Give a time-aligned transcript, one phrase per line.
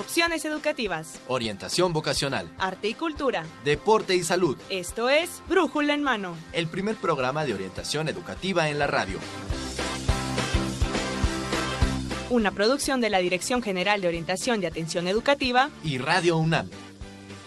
[0.00, 4.56] opciones educativas, orientación vocacional, arte y cultura, deporte y salud.
[4.70, 9.18] Esto es Brújula en Mano, el primer programa de orientación educativa en la radio.
[12.30, 16.70] Una producción de la Dirección General de Orientación y Atención Educativa y Radio UNAM.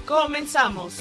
[0.06, 0.94] Comenzamos.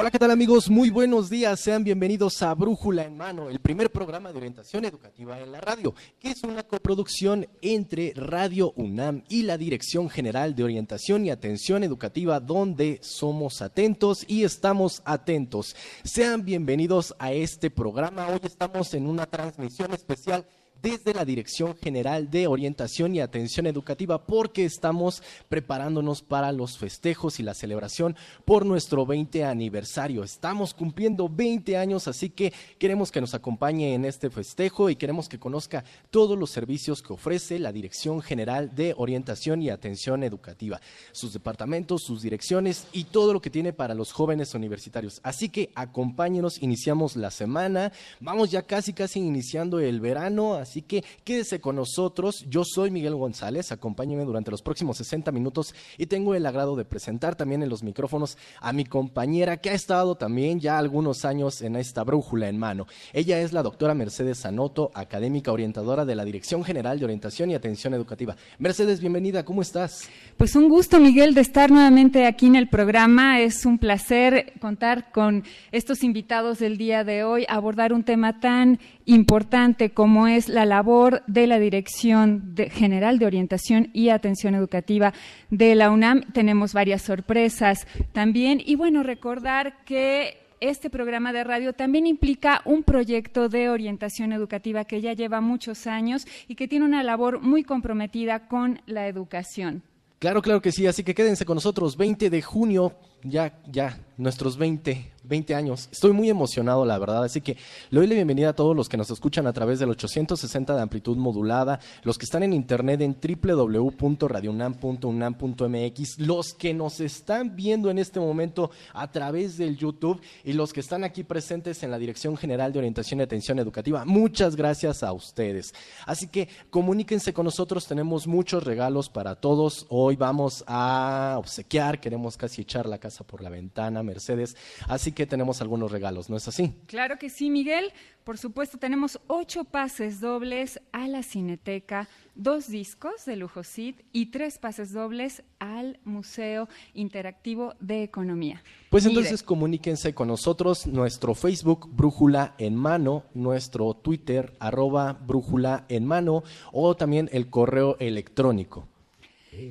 [0.00, 0.70] Hola, ¿qué tal amigos?
[0.70, 1.58] Muy buenos días.
[1.58, 5.92] Sean bienvenidos a Brújula en Mano, el primer programa de orientación educativa en la radio,
[6.20, 11.82] que es una coproducción entre Radio UNAM y la Dirección General de Orientación y Atención
[11.82, 15.74] Educativa, donde somos atentos y estamos atentos.
[16.04, 18.28] Sean bienvenidos a este programa.
[18.28, 20.46] Hoy estamos en una transmisión especial
[20.82, 27.40] desde la Dirección General de Orientación y Atención Educativa porque estamos preparándonos para los festejos
[27.40, 30.22] y la celebración por nuestro 20 aniversario.
[30.22, 35.28] Estamos cumpliendo 20 años, así que queremos que nos acompañe en este festejo y queremos
[35.28, 40.80] que conozca todos los servicios que ofrece la Dirección General de Orientación y Atención Educativa,
[41.12, 45.20] sus departamentos, sus direcciones y todo lo que tiene para los jóvenes universitarios.
[45.22, 51.02] Así que acompáñenos, iniciamos la semana, vamos ya casi casi iniciando el verano, Así que
[51.24, 52.44] quédese con nosotros.
[52.48, 56.84] Yo soy Miguel González, acompáñeme durante los próximos 60 minutos y tengo el agrado de
[56.84, 61.62] presentar también en los micrófonos a mi compañera que ha estado también ya algunos años
[61.62, 62.86] en esta brújula en mano.
[63.14, 67.54] Ella es la doctora Mercedes Sanoto, académica orientadora de la Dirección General de Orientación y
[67.54, 68.36] Atención Educativa.
[68.58, 70.08] Mercedes, bienvenida, ¿cómo estás?
[70.36, 73.40] Pues un gusto, Miguel, de estar nuevamente aquí en el programa.
[73.40, 78.78] Es un placer contar con estos invitados del día de hoy, abordar un tema tan
[79.06, 85.12] importante como es la labor de la Dirección General de Orientación y Atención Educativa
[85.50, 86.22] de la UNAM.
[86.32, 92.82] Tenemos varias sorpresas también y bueno, recordar que este programa de radio también implica un
[92.82, 97.62] proyecto de orientación educativa que ya lleva muchos años y que tiene una labor muy
[97.62, 99.82] comprometida con la educación.
[100.18, 104.56] Claro, claro que sí, así que quédense con nosotros 20 de junio, ya, ya, nuestros
[104.56, 105.88] 20 20 años.
[105.92, 107.22] Estoy muy emocionado, la verdad.
[107.24, 107.56] Así que
[107.90, 110.80] le doy la bienvenida a todos los que nos escuchan a través del 860 de
[110.80, 117.98] amplitud modulada, los que están en internet en www.radionam.unam.mx, los que nos están viendo en
[117.98, 122.34] este momento a través del YouTube y los que están aquí presentes en la Dirección
[122.36, 124.06] General de Orientación y Atención Educativa.
[124.06, 125.74] Muchas gracias a ustedes.
[126.06, 129.84] Así que comuníquense con nosotros, tenemos muchos regalos para todos.
[129.90, 134.54] Hoy vamos a obsequiar, queremos casi echar la casa por la ventana, Mercedes.
[134.86, 136.74] Así que tenemos algunos regalos, ¿no es así?
[136.86, 137.90] Claro que sí, Miguel.
[138.22, 144.58] Por supuesto, tenemos ocho pases dobles a la Cineteca, dos discos de Lujosid y tres
[144.58, 148.62] pases dobles al Museo Interactivo de Economía.
[148.90, 156.04] Pues entonces comuníquense con nosotros, nuestro Facebook Brújula en Mano, nuestro Twitter arroba Brújula en
[156.04, 158.86] Mano o también el correo electrónico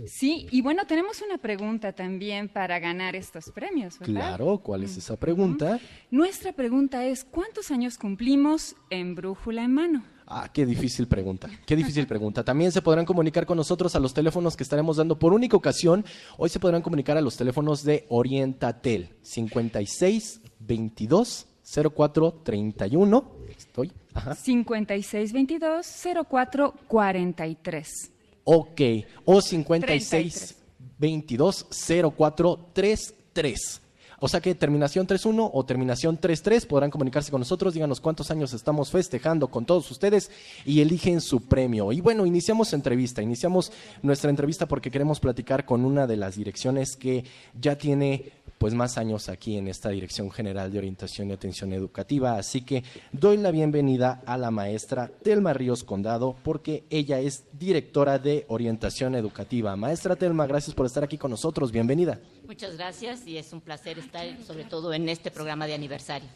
[0.08, 4.14] Sí, y bueno, tenemos una pregunta también para ganar estos premios, ¿verdad?
[4.14, 5.80] Claro, ¿cuál es esa pregunta?
[6.12, 10.04] Nuestra pregunta es, ¿cuántos años cumplimos en Brújula en Mano?
[10.26, 12.44] Ah, qué difícil pregunta, qué difícil pregunta.
[12.44, 16.06] También se podrán comunicar con nosotros a los teléfonos que estaremos dando por única ocasión.
[16.38, 21.48] Hoy se podrán comunicar a los teléfonos de Orientatel, 56 22
[21.96, 23.32] 04 31.
[23.50, 23.92] Estoy.
[24.14, 24.36] Ajá.
[24.36, 25.88] 56 22
[26.30, 28.12] 04 43.
[28.50, 28.82] OK.
[29.26, 30.56] O 56
[30.98, 31.68] 22
[32.16, 33.82] 04 33.
[34.20, 38.52] O sea que terminación 31 o terminación 33 podrán comunicarse con nosotros, díganos cuántos años
[38.54, 40.32] estamos festejando con todos ustedes
[40.66, 41.92] y eligen su premio.
[41.92, 43.72] Y bueno, iniciamos entrevista, iniciamos
[44.02, 47.26] nuestra entrevista porque queremos platicar con una de las direcciones que
[47.60, 52.38] ya tiene pues más años aquí en esta Dirección General de Orientación y Atención Educativa.
[52.38, 58.20] Así que doy la bienvenida a la maestra Telma Ríos Condado porque ella es directora
[58.20, 59.76] de Orientación Educativa.
[59.76, 61.72] Maestra Telma, gracias por estar aquí con nosotros.
[61.72, 62.20] Bienvenida.
[62.46, 66.30] Muchas gracias y es un placer estar sobre todo en este programa de aniversario.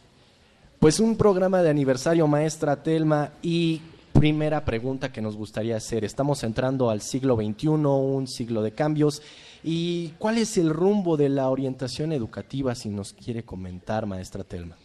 [0.79, 3.81] Pues un programa de aniversario, maestra Telma, y
[4.13, 6.03] primera pregunta que nos gustaría hacer.
[6.03, 9.21] Estamos entrando al siglo XXI, un siglo de cambios.
[9.63, 14.77] ¿Y cuál es el rumbo de la orientación educativa, si nos quiere comentar, maestra Telma?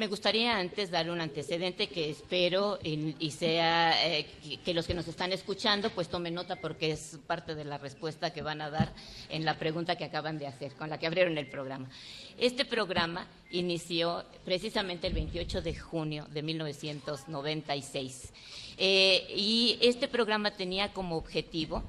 [0.00, 4.26] Me gustaría antes dar un antecedente que espero y, sea eh,
[4.64, 8.32] que los que nos están escuchando pues tomen nota porque es parte de la respuesta
[8.32, 8.94] que van a dar
[9.28, 11.90] en la pregunta que acaban de hacer, con la que abrieron el programa.
[12.38, 18.32] Este programa inició precisamente el 28 de junio de 1996
[18.78, 21.82] eh, y este programa tenía como objetivo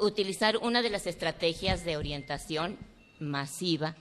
[0.00, 2.78] utilizar una de las estrategias de orientación
[3.18, 3.96] masiva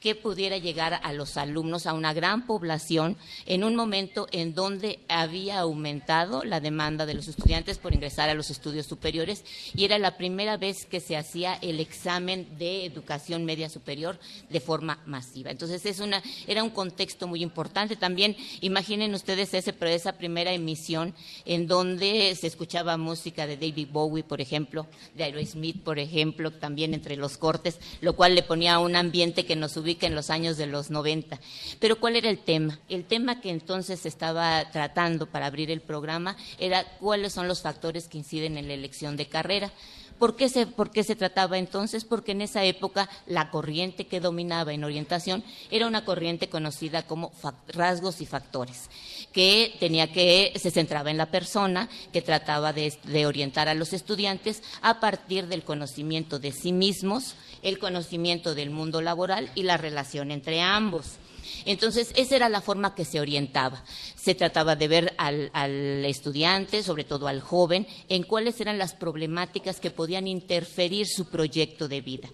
[0.00, 3.16] que pudiera llegar a los alumnos, a una gran población,
[3.46, 8.34] en un momento en donde había aumentado la demanda de los estudiantes por ingresar a
[8.34, 13.44] los estudios superiores y era la primera vez que se hacía el examen de educación
[13.44, 14.18] media superior
[14.50, 15.50] de forma masiva.
[15.50, 17.96] Entonces es una, era un contexto muy importante.
[17.96, 21.14] También imaginen ustedes ese, esa primera emisión
[21.44, 26.94] en donde se escuchaba música de David Bowie, por ejemplo, de Aerosmith, por ejemplo, también
[26.94, 30.58] entre los cortes, lo cual le ponía un ambiente que nos ubica en los años
[30.58, 31.40] de los 90.
[31.80, 32.78] Pero ¿cuál era el tema?
[32.90, 38.06] El tema que entonces estaba tratando para abrir el programa era cuáles son los factores
[38.06, 39.72] que inciden en la elección de carrera.
[40.18, 42.04] ¿Por qué, se, ¿Por qué se trataba entonces?
[42.04, 47.32] Porque en esa época la corriente que dominaba en orientación era una corriente conocida como
[47.68, 48.90] rasgos y factores,
[49.32, 54.62] que tenía que se centraba en la persona, que trataba de orientar a los estudiantes
[54.82, 60.30] a partir del conocimiento de sí mismos, el conocimiento del mundo laboral y la relación
[60.30, 61.16] entre ambos.
[61.64, 63.82] Entonces, esa era la forma que se orientaba.
[64.28, 69.80] Se trataba de ver al, estudiante, sobre todo al joven, en cuáles eran las problemáticas
[69.80, 72.28] que podían interferir su proyecto de vida.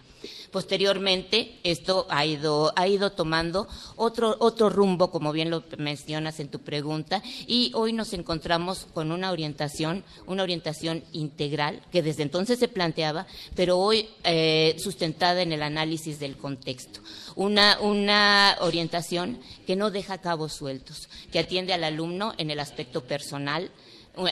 [0.51, 6.49] Posteriormente, esto ha ido, ha ido tomando otro, otro rumbo, como bien lo mencionas en
[6.49, 12.59] tu pregunta, y hoy nos encontramos con una orientación, una orientación integral, que desde entonces
[12.59, 17.01] se planteaba, pero hoy eh, sustentada en el análisis del contexto.
[17.37, 23.05] Una, una orientación que no deja cabos sueltos, que atiende al alumno en el aspecto
[23.05, 23.71] personal,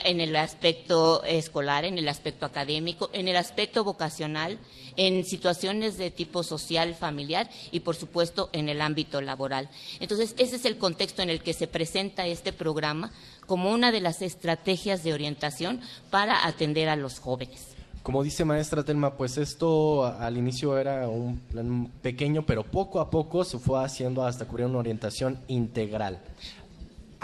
[0.05, 4.57] en el aspecto escolar, en el aspecto académico, en el aspecto vocacional,
[4.95, 9.69] en situaciones de tipo social, familiar y, por supuesto, en el ámbito laboral.
[9.99, 13.11] Entonces, ese es el contexto en el que se presenta este programa
[13.45, 17.73] como una de las estrategias de orientación para atender a los jóvenes.
[18.03, 23.09] Como dice maestra Telma, pues esto al inicio era un plan pequeño, pero poco a
[23.09, 26.19] poco se fue haciendo hasta cubrir una orientación integral.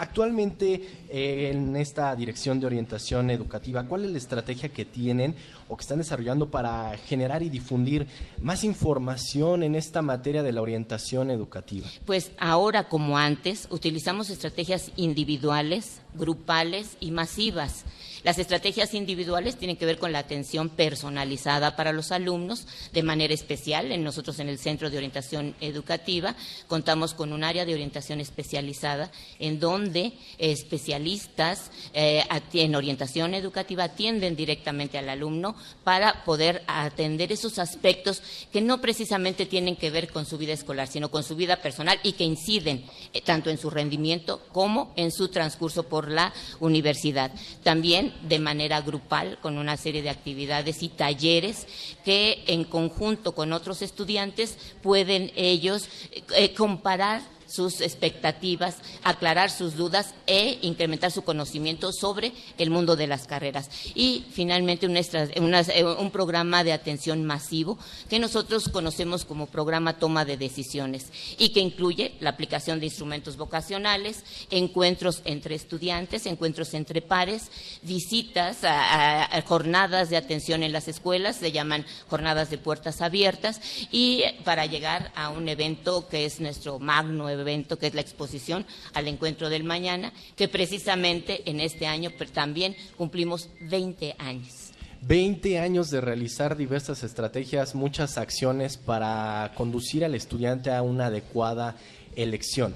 [0.00, 5.34] Actualmente, eh, en esta dirección de orientación educativa, ¿cuál es la estrategia que tienen
[5.68, 8.06] o que están desarrollando para generar y difundir
[8.40, 11.86] más información en esta materia de la orientación educativa?
[12.06, 17.84] Pues ahora, como antes, utilizamos estrategias individuales, grupales y masivas.
[18.22, 23.32] Las estrategias individuales tienen que ver con la atención personalizada para los alumnos de manera
[23.32, 23.92] especial.
[23.92, 26.34] En nosotros en el Centro de Orientación Educativa
[26.68, 34.36] contamos con un área de orientación especializada en donde especialistas eh, en orientación educativa atienden
[34.36, 38.22] directamente al alumno para poder atender esos aspectos
[38.52, 41.98] que no precisamente tienen que ver con su vida escolar, sino con su vida personal
[42.02, 47.32] y que inciden eh, tanto en su rendimiento como en su transcurso por la universidad.
[47.62, 51.66] También de manera grupal con una serie de actividades y talleres
[52.04, 55.88] que en conjunto con otros estudiantes pueden ellos
[56.36, 63.08] eh, comparar sus expectativas, aclarar sus dudas e incrementar su conocimiento sobre el mundo de
[63.08, 63.68] las carreras.
[63.94, 71.08] Y finalmente un programa de atención masivo que nosotros conocemos como programa toma de decisiones
[71.38, 77.50] y que incluye la aplicación de instrumentos vocacionales, encuentros entre estudiantes, encuentros entre pares,
[77.82, 83.60] visitas a, jornadas de atención en las escuelas, se llaman jornadas de puertas abiertas
[83.90, 88.00] y para llegar a un evento que es nuestro magno evento evento que es la
[88.00, 94.72] exposición al encuentro del mañana, que precisamente en este año también cumplimos 20 años.
[95.02, 101.76] 20 años de realizar diversas estrategias, muchas acciones para conducir al estudiante a una adecuada
[102.16, 102.74] elección.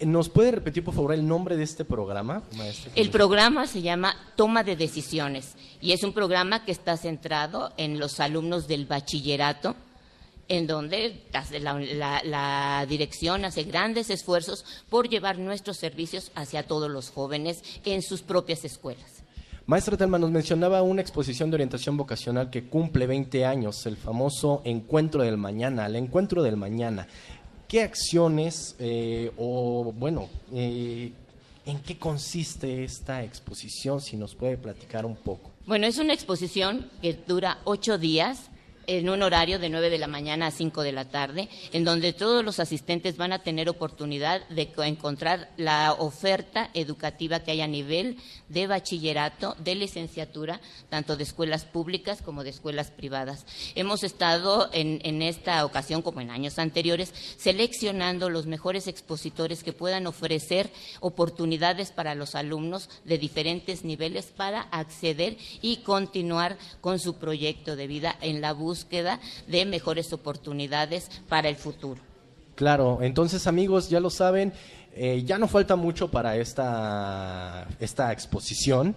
[0.00, 2.42] ¿Nos puede repetir, por favor, el nombre de este programa,
[2.96, 8.00] El programa se llama Toma de Decisiones y es un programa que está centrado en
[8.00, 9.76] los alumnos del bachillerato
[10.48, 11.22] en donde
[11.60, 18.22] la, dirección hace grandes esfuerzos por llevar nuestros servicios hacia todos los jóvenes en sus
[18.22, 19.22] propias escuelas.
[19.66, 24.60] Maestra Telma, nos mencionaba una exposición de orientación vocacional que cumple 20 años, el famoso
[24.64, 27.06] Encuentro del Mañana, el Encuentro del Mañana.
[27.68, 31.12] ¿Qué acciones eh, o, bueno, eh,
[31.64, 34.00] en qué consiste esta exposición?
[34.00, 35.52] Si nos puede platicar un poco.
[35.64, 38.50] Bueno, es una exposición que dura ocho días
[38.86, 42.12] en un horario de 9 de la mañana a 5 de la tarde, en donde
[42.12, 47.66] todos los asistentes van a tener oportunidad de encontrar la oferta educativa que hay a
[47.66, 48.16] nivel
[48.48, 53.46] de bachillerato, de licenciatura, tanto de escuelas públicas como de escuelas privadas.
[53.74, 60.06] Hemos estado en, esta ocasión, como en años anteriores, seleccionando los mejores expositores que puedan
[60.06, 60.70] ofrecer
[61.00, 67.86] oportunidades para los alumnos de diferentes niveles para acceder y continuar con su proyecto de
[67.86, 72.00] vida en la búsqueda búsqueda de mejores oportunidades para el futuro.
[72.54, 74.52] Claro, entonces amigos, ya lo saben,
[74.94, 78.94] eh, ya no falta mucho para esta, esta exposición.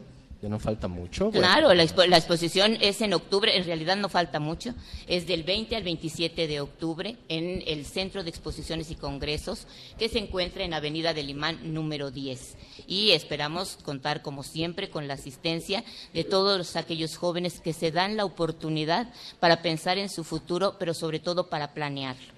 [0.49, 1.31] No falta mucho.
[1.31, 4.73] Claro, la, la exposición es en octubre, en realidad no falta mucho,
[5.07, 10.09] es del 20 al 27 de octubre en el Centro de Exposiciones y Congresos que
[10.09, 12.57] se encuentra en Avenida del Imán número 10.
[12.87, 15.83] Y esperamos contar, como siempre, con la asistencia
[16.13, 20.93] de todos aquellos jóvenes que se dan la oportunidad para pensar en su futuro, pero
[20.93, 22.34] sobre todo para planearlo.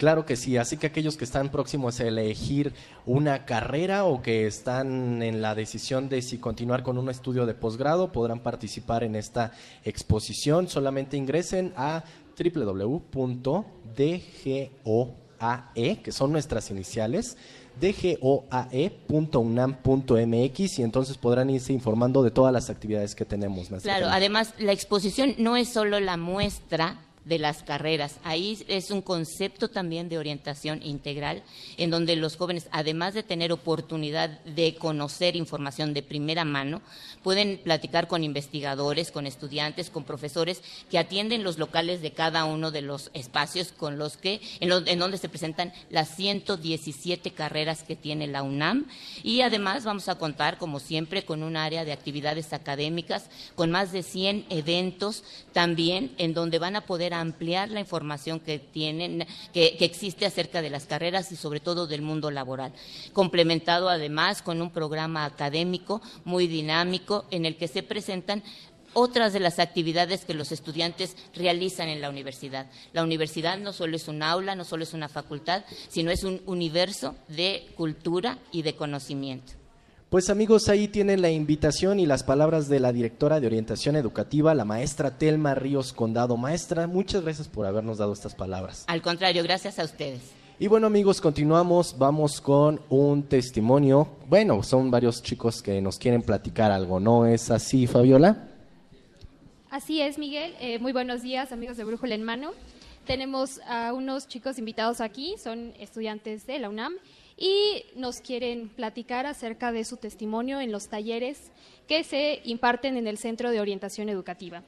[0.00, 2.72] Claro que sí, así que aquellos que están próximos a elegir
[3.04, 7.52] una carrera o que están en la decisión de si continuar con un estudio de
[7.52, 9.52] posgrado podrán participar en esta
[9.84, 10.68] exposición.
[10.68, 12.02] Solamente ingresen a
[12.34, 13.52] www.dgoae,
[16.02, 17.36] que son nuestras iniciales,
[17.78, 23.68] dgoae.unam.mx y entonces podrán irse informando de todas las actividades que tenemos.
[23.82, 29.02] Claro, además la exposición no es solo la muestra de las carreras, ahí es un
[29.02, 31.42] concepto también de orientación integral,
[31.76, 36.80] en donde los jóvenes, además de tener oportunidad de conocer información de primera mano,
[37.22, 42.70] pueden platicar con investigadores, con estudiantes, con profesores que atienden los locales de cada uno
[42.70, 47.82] de los espacios con los que, en, lo- en donde se presentan las 117 carreras
[47.82, 48.86] que tiene la UNAM.
[49.22, 53.92] Y además vamos a contar, como siempre, con un área de actividades académicas, con más
[53.92, 55.22] de 100 eventos
[55.52, 60.70] también, en donde van a poder ampliar la información que tienen, que existe acerca de
[60.70, 62.72] las carreras y sobre todo del mundo laboral.
[63.12, 68.44] Complementado además con un programa académico muy dinámico en el que se presentan
[68.92, 72.66] otras de las actividades que los estudiantes realizan en la universidad.
[72.92, 76.42] La universidad no solo es un aula, no solo es una facultad, sino es un
[76.46, 79.59] universo de cultura y de conocimiento.
[80.10, 84.52] Pues amigos, ahí tienen la invitación y las palabras de la directora de orientación educativa,
[84.56, 86.36] la maestra Telma Ríos Condado.
[86.36, 88.84] Maestra, muchas gracias por habernos dado estas palabras.
[88.88, 90.20] Al contrario, gracias a ustedes.
[90.58, 94.08] Y bueno amigos, continuamos, vamos con un testimonio.
[94.26, 98.48] Bueno, son varios chicos que nos quieren platicar algo, ¿no es así, Fabiola?
[99.70, 100.56] Así es, Miguel.
[100.58, 102.50] Eh, muy buenos días, amigos de Brújula en Mano.
[103.06, 106.94] Tenemos a unos chicos invitados aquí, son estudiantes de la UNAM
[107.40, 111.50] y nos quieren platicar acerca de su testimonio en los talleres
[111.88, 114.62] que se imparten en el Centro de Orientación Educativa.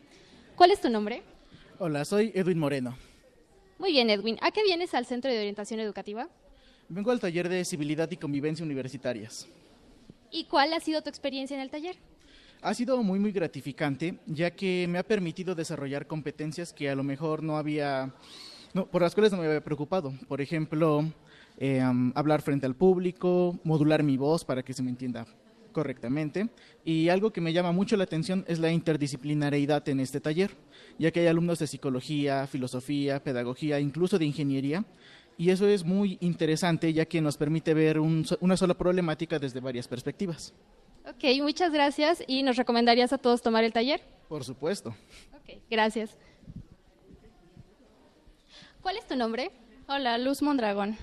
[0.57, 1.23] ¿Cuál es tu nombre?
[1.79, 2.97] Hola, soy Edwin Moreno.
[3.79, 4.39] Muy bien, Edwin.
[4.41, 6.29] ¿A qué vienes al Centro de Orientación Educativa?
[6.89, 9.47] Vengo al taller de Civilidad y Convivencia Universitarias.
[10.31, 11.97] ¿Y cuál ha sido tu experiencia en el taller?
[12.63, 17.03] Ha sido muy muy gratificante, ya que me ha permitido desarrollar competencias que a lo
[17.03, 18.15] mejor no había,
[18.73, 20.15] no, por las cuales no me había preocupado.
[20.29, 21.05] Por ejemplo,
[21.63, 25.25] eh, um, hablar frente al público, modular mi voz para que se me entienda
[25.71, 26.49] correctamente.
[26.85, 30.51] Y algo que me llama mucho la atención es la interdisciplinariedad en este taller,
[30.99, 34.85] ya que hay alumnos de psicología, filosofía, pedagogía, incluso de ingeniería.
[35.39, 39.61] Y eso es muy interesante, ya que nos permite ver un una sola problemática desde
[39.61, 40.53] varias perspectivas.
[41.07, 42.25] Ok, muchas gracias.
[42.27, 44.01] ¿Y nos recomendarías a todos tomar el taller?
[44.29, 44.97] Por supuesto.
[45.33, 46.17] Ok, gracias.
[48.83, 49.53] ¿Cuál es tu nombre?
[49.87, 50.97] Hola, Luz Mondragón.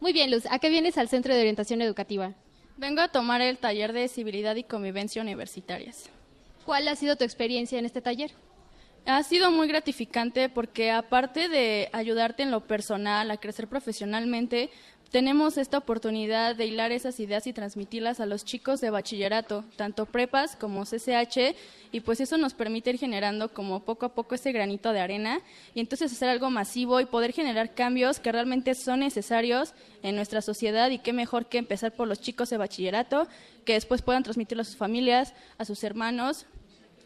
[0.00, 0.44] Muy bien, Luz.
[0.50, 2.32] ¿A qué vienes al Centro de Orientación Educativa?
[2.78, 6.08] Vengo a tomar el taller de Civilidad y Convivencia Universitarias.
[6.64, 8.30] ¿Cuál ha sido tu experiencia en este taller?
[9.04, 14.70] Ha sido muy gratificante porque aparte de ayudarte en lo personal, a crecer profesionalmente,
[15.10, 20.06] tenemos esta oportunidad de hilar esas ideas y transmitirlas a los chicos de bachillerato, tanto
[20.06, 21.56] prepas como CCH,
[21.90, 25.40] y pues eso nos permite ir generando como poco a poco ese granito de arena
[25.74, 30.42] y entonces hacer algo masivo y poder generar cambios que realmente son necesarios en nuestra
[30.42, 33.26] sociedad y qué mejor que empezar por los chicos de bachillerato,
[33.64, 36.46] que después puedan transmitirlo a sus familias, a sus hermanos,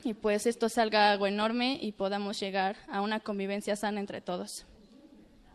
[0.05, 4.67] y pues esto salga algo enorme y podamos llegar a una convivencia sana entre todos.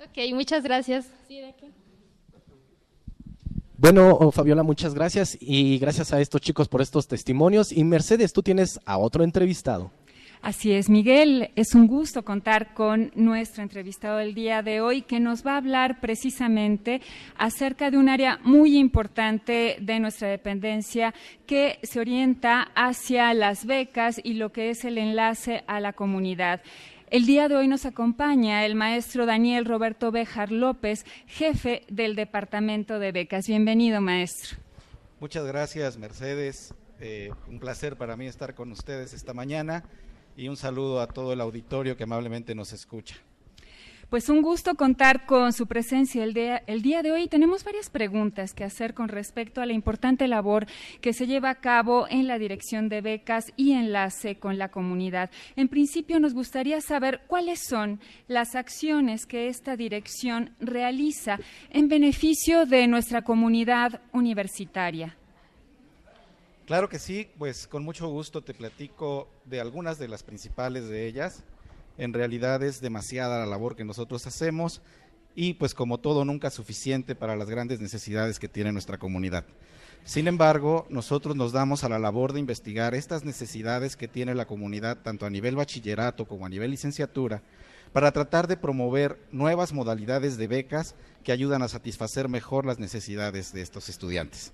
[0.03, 1.06] Ok, muchas gracias.
[1.27, 1.70] Sí, ¿de qué?
[3.82, 7.72] Bueno, oh, Fabiola, muchas gracias y gracias a estos chicos por estos testimonios.
[7.72, 9.90] Y Mercedes, tú tienes a otro entrevistado.
[10.42, 11.52] Así es, Miguel.
[11.56, 15.58] Es un gusto contar con nuestro entrevistado del día de hoy que nos va a
[15.58, 17.02] hablar precisamente
[17.38, 21.14] acerca de un área muy importante de nuestra dependencia
[21.46, 26.62] que se orienta hacia las becas y lo que es el enlace a la comunidad.
[27.12, 33.00] El día de hoy nos acompaña el maestro Daniel Roberto Bejar López, jefe del Departamento
[33.00, 33.48] de Becas.
[33.48, 34.60] Bienvenido, maestro.
[35.20, 36.75] Muchas gracias, Mercedes.
[37.00, 39.86] Eh, un placer para mí estar con ustedes esta mañana
[40.38, 43.16] y un saludo a todo el auditorio que amablemente nos escucha.
[44.10, 47.28] Pues un gusto contar con su presencia el día, el día de hoy.
[47.28, 50.66] Tenemos varias preguntas que hacer con respecto a la importante labor
[51.00, 55.30] que se lleva a cabo en la dirección de becas y enlace con la comunidad.
[55.56, 61.38] En principio nos gustaría saber cuáles son las acciones que esta dirección realiza
[61.70, 65.16] en beneficio de nuestra comunidad universitaria.
[66.66, 71.06] Claro que sí, pues con mucho gusto te platico de algunas de las principales de
[71.06, 71.44] ellas
[72.00, 74.82] en realidad es demasiada la labor que nosotros hacemos
[75.36, 79.46] y pues como todo nunca suficiente para las grandes necesidades que tiene nuestra comunidad.
[80.06, 84.48] Sin embargo, nosotros nos damos a la labor de investigar estas necesidades que tiene la
[84.48, 87.44] comunidad tanto a nivel bachillerato como a nivel licenciatura
[87.91, 93.51] para tratar de promover nuevas modalidades de becas que ayudan a satisfacer mejor las necesidades
[93.51, 94.53] de estos estudiantes.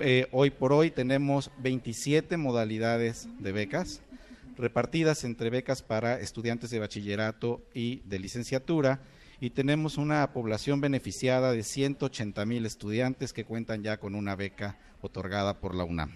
[0.00, 4.02] Eh, hoy por hoy tenemos 27 modalidades de becas
[4.56, 9.00] repartidas entre becas para estudiantes de bachillerato y de licenciatura
[9.40, 14.78] y tenemos una población beneficiada de 180 mil estudiantes que cuentan ya con una beca
[15.00, 16.12] otorgada por la UNAM.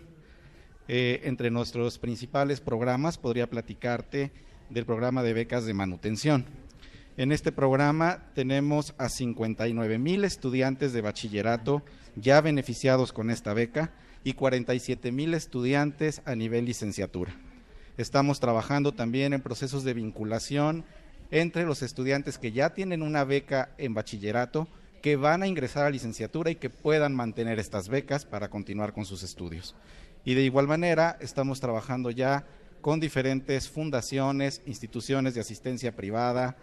[0.86, 4.30] Eh, entre nuestros principales programas podría platicarte
[4.70, 6.46] del programa de becas de manutención.
[7.16, 11.82] En este programa tenemos a 59 mil estudiantes de bachillerato
[12.14, 17.34] ya beneficiados con esta beca y 47 mil estudiantes a nivel licenciatura.
[17.96, 20.84] Estamos trabajando también en procesos de vinculación
[21.30, 24.68] entre los estudiantes que ya tienen una beca en bachillerato,
[25.00, 29.06] que van a ingresar a licenciatura y que puedan mantener estas becas para continuar con
[29.06, 29.74] sus estudios.
[30.26, 32.44] Y de igual manera, estamos trabajando ya
[32.82, 36.56] con diferentes fundaciones, instituciones de asistencia privada,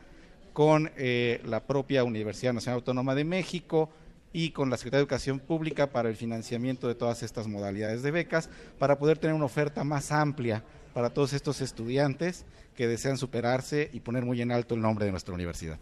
[0.53, 3.89] con eh, la propia Universidad Nacional Autónoma de México
[4.33, 8.11] y con la Secretaría de Educación Pública para el financiamiento de todas estas modalidades de
[8.11, 10.63] becas, para poder tener una oferta más amplia
[10.93, 12.45] para todos estos estudiantes
[12.75, 15.77] que desean superarse y poner muy en alto el nombre de nuestra universidad.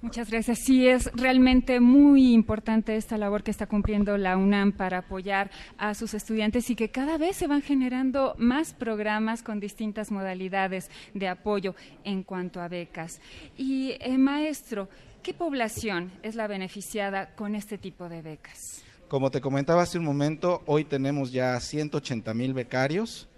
[0.00, 0.60] Muchas gracias.
[0.60, 5.94] Sí, es realmente muy importante esta labor que está cumpliendo la UNAM para apoyar a
[5.94, 11.28] sus estudiantes y que cada vez se van generando más programas con distintas modalidades de
[11.28, 13.20] apoyo en cuanto a becas.
[13.56, 14.88] Y, eh, maestro,
[15.22, 18.84] ¿qué población es la beneficiada con este tipo de becas?
[19.08, 23.28] Como te comentaba hace un momento, hoy tenemos ya 180 mil becarios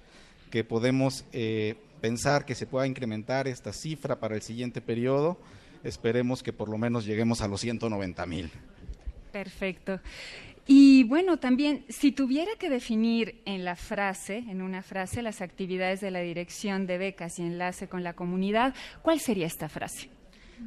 [0.51, 5.39] que podemos eh, pensar que se pueda incrementar esta cifra para el siguiente periodo.
[5.85, 8.51] Esperemos que por lo menos lleguemos a los 190 mil.
[9.33, 10.01] Perfecto.
[10.67, 16.01] Y bueno, también, si tuviera que definir en la frase, en una frase, las actividades
[16.01, 20.11] de la Dirección de Becas y Enlace con la Comunidad, ¿cuál sería esta frase?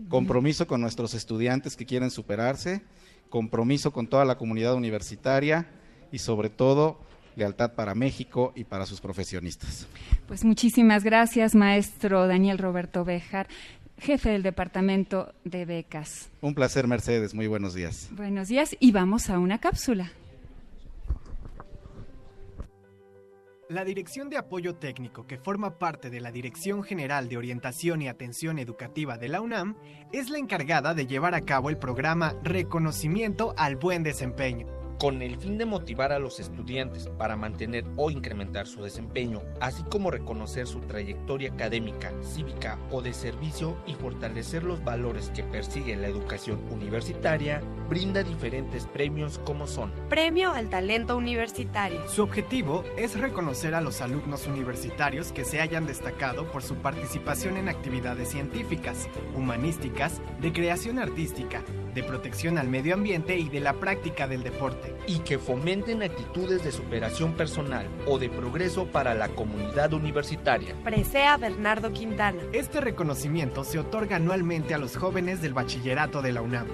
[0.09, 2.81] Compromiso con nuestros estudiantes que quieren superarse,
[3.29, 5.67] compromiso con toda la comunidad universitaria
[6.11, 6.99] y sobre todo
[7.35, 9.87] lealtad para México y para sus profesionistas.
[10.27, 13.47] Pues muchísimas gracias, maestro Daniel Roberto Bejar
[14.03, 16.29] jefe del Departamento de Becas.
[16.41, 17.33] Un placer, Mercedes.
[17.33, 18.09] Muy buenos días.
[18.11, 20.11] Buenos días y vamos a una cápsula.
[23.69, 28.07] La Dirección de Apoyo Técnico, que forma parte de la Dirección General de Orientación y
[28.07, 29.75] Atención Educativa de la UNAM,
[30.11, 35.35] es la encargada de llevar a cabo el programa Reconocimiento al Buen Desempeño con el
[35.35, 40.65] fin de motivar a los estudiantes para mantener o incrementar su desempeño, así como reconocer
[40.65, 46.61] su trayectoria académica, cívica o de servicio y fortalecer los valores que persigue la educación
[46.71, 52.07] universitaria, brinda diferentes premios como son Premio al Talento Universitario.
[52.07, 57.57] Su objetivo es reconocer a los alumnos universitarios que se hayan destacado por su participación
[57.57, 61.61] en actividades científicas, humanísticas, de creación artística,
[61.93, 64.95] de protección al medio ambiente y de la práctica del deporte.
[65.07, 70.75] Y que fomenten actitudes de superación personal o de progreso para la comunidad universitaria.
[70.83, 72.41] Presea Bernardo Quintana.
[72.53, 76.67] Este reconocimiento se otorga anualmente a los jóvenes del bachillerato de la UNAM,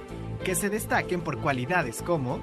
[0.44, 2.40] que se destaquen por cualidades como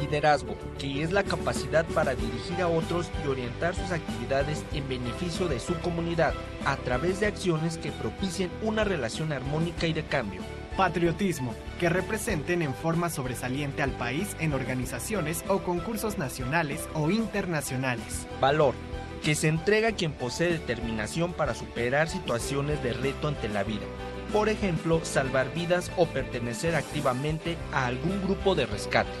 [0.00, 5.46] liderazgo, que es la capacidad para dirigir a otros y orientar sus actividades en beneficio
[5.48, 6.34] de su comunidad,
[6.64, 10.40] a través de acciones que propicien una relación armónica y de cambio
[10.76, 18.26] Patriotismo, que representen en forma sobresaliente al país en organizaciones o concursos nacionales o internacionales.
[18.40, 18.74] Valor,
[19.22, 23.84] que se entrega a quien posee determinación para superar situaciones de reto ante la vida.
[24.32, 29.12] Por ejemplo, salvar vidas o pertenecer activamente a algún grupo de rescate.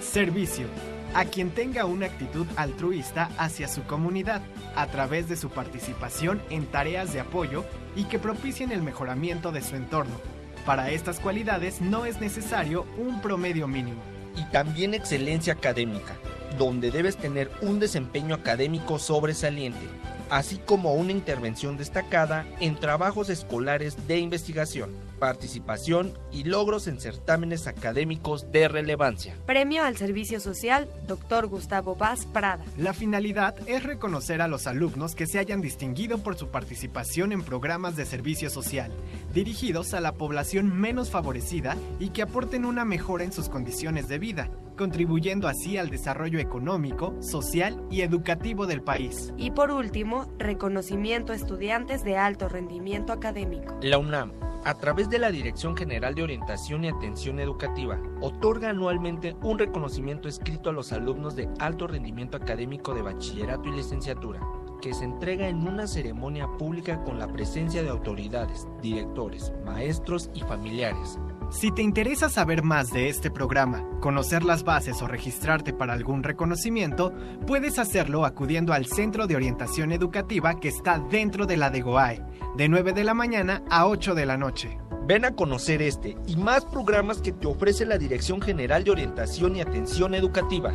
[0.00, 0.66] Servicio,
[1.14, 4.42] a quien tenga una actitud altruista hacia su comunidad
[4.74, 9.62] a través de su participación en tareas de apoyo y que propicien el mejoramiento de
[9.62, 10.16] su entorno,
[10.64, 14.00] para estas cualidades no es necesario un promedio mínimo.
[14.36, 16.16] Y también excelencia académica,
[16.58, 19.86] donde debes tener un desempeño académico sobresaliente,
[20.30, 24.90] así como una intervención destacada en trabajos escolares de investigación.
[25.20, 29.36] participación y logros en certámenes académicos de relevancia.
[29.44, 31.46] Premio al Servicio Social, Dr.
[31.46, 32.64] Gustavo Vaz Prada.
[32.78, 37.42] La finalidad es reconocer a los alumnos que se hayan distinguido por su participación en
[37.42, 38.90] programas de servicio social,
[39.34, 44.18] dirigidos a la población menos favorecida y que aporten una mejora en sus condiciones de
[44.18, 44.48] vida,
[44.80, 49.30] contribuyendo así al desarrollo económico, social y educativo del país.
[49.36, 53.76] Y por último, reconocimiento a estudiantes de alto rendimiento académico.
[53.82, 54.32] La UNAM
[54.64, 60.28] a través de la Dirección General de Orientación y Atención Educativa, otorga anualmente un reconocimiento
[60.28, 64.40] escrito a los alumnos de alto rendimiento académico de bachillerato y licenciatura,
[64.82, 70.40] que se entrega en una ceremonia pública con la presencia de autoridades, directores, maestros y
[70.40, 71.18] familiares,
[71.50, 76.22] si te interesa saber más de este programa, conocer las bases o registrarte para algún
[76.22, 77.12] reconocimiento,
[77.46, 82.22] puedes hacerlo acudiendo al Centro de Orientación Educativa que está dentro de la de Goae,
[82.56, 84.78] de 9 de la mañana a 8 de la noche.
[85.06, 89.56] Ven a conocer este y más programas que te ofrece la Dirección General de Orientación
[89.56, 90.72] y Atención Educativa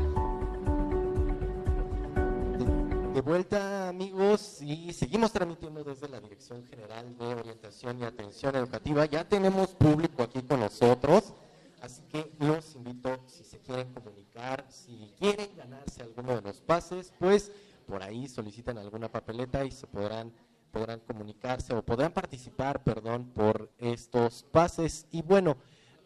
[3.15, 9.06] de vuelta amigos y seguimos transmitiendo desde la Dirección General de Orientación y Atención Educativa.
[9.06, 11.32] Ya tenemos público aquí con nosotros,
[11.80, 17.13] así que los invito si se quieren comunicar, si quieren ganarse alguno de los pases,
[17.17, 17.54] pues
[17.88, 20.34] por ahí solicitan alguna papeleta y se podrán
[20.71, 25.08] podrán comunicarse o podrán participar, perdón, por estos pases.
[25.10, 25.56] Y bueno,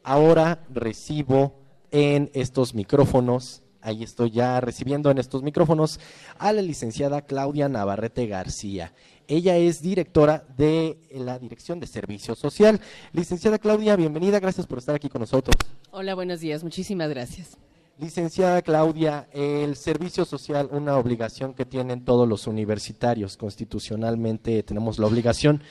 [0.03, 1.55] ahora recibo
[1.89, 5.99] en estos micrófonos ahí estoy ya recibiendo en estos micrófonos
[6.37, 8.93] a la licenciada Claudia Navarrete García.
[9.27, 12.81] Ella es directora de la Dirección de Servicio Social.
[13.13, 15.55] Licenciada Claudia, bienvenida, gracias por estar aquí con nosotros.
[15.91, 17.57] Hola, buenos días, muchísimas gracias.
[17.99, 25.07] Licenciada Claudia, el servicio social, una obligación que tienen todos los universitarios, constitucionalmente tenemos la
[25.07, 25.61] obligación,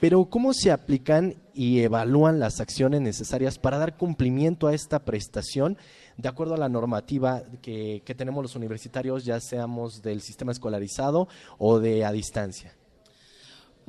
[0.00, 5.78] pero ¿cómo se aplican y evalúan las acciones necesarias para dar cumplimiento a esta prestación?
[6.16, 11.78] de acuerdo a la normativa que, tenemos los universitarios, ya seamos del sistema escolarizado o
[11.78, 12.74] de a distancia?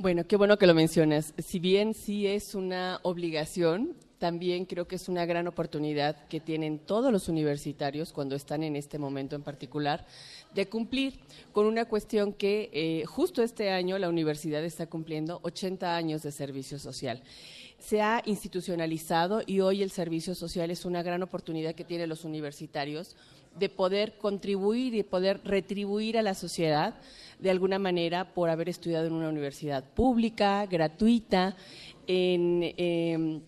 [0.00, 1.34] Bueno, qué bueno que lo mencionas.
[1.38, 6.78] Si bien sí es una obligación, también creo que es una gran oportunidad que tienen
[6.78, 10.06] todos los universitarios cuando están en este momento en particular
[10.54, 11.18] de cumplir
[11.50, 16.30] con una cuestión que eh, justo este año la universidad está cumpliendo 80 años de
[16.30, 17.20] servicio social
[17.78, 22.24] se ha institucionalizado y hoy el servicio social es una gran oportunidad que tienen los
[22.24, 23.16] universitarios
[23.58, 26.94] de poder contribuir y poder retribuir a la sociedad
[27.38, 31.56] de alguna manera por haber estudiado en una universidad pública, gratuita,
[32.06, 33.40] em,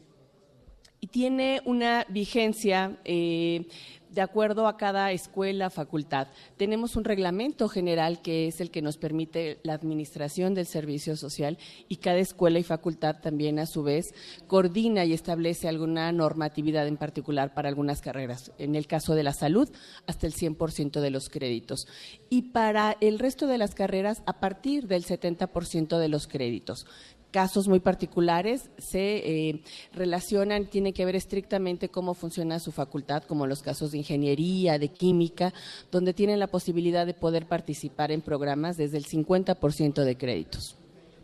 [1.00, 3.66] y tiene una vigencia eh,
[4.12, 6.28] de acuerdo a cada escuela, facultad.
[6.56, 11.58] Tenemos un reglamento general que es el que nos permite la administración del servicio social
[11.88, 14.14] y cada escuela y facultad también a su vez
[14.46, 18.52] coordina y establece alguna normatividad en particular para algunas carreras.
[18.58, 19.68] En el caso de la salud,
[20.06, 21.86] hasta el 100% de los créditos.
[22.28, 26.86] Y para el resto de las carreras, a partir del 70% de los créditos
[27.30, 29.62] casos muy particulares se eh,
[29.92, 34.88] relacionan, tiene que ver estrictamente cómo funciona su facultad, como los casos de ingeniería, de
[34.88, 35.52] química,
[35.90, 40.76] donde tienen la posibilidad de poder participar en programas desde el 50% de créditos.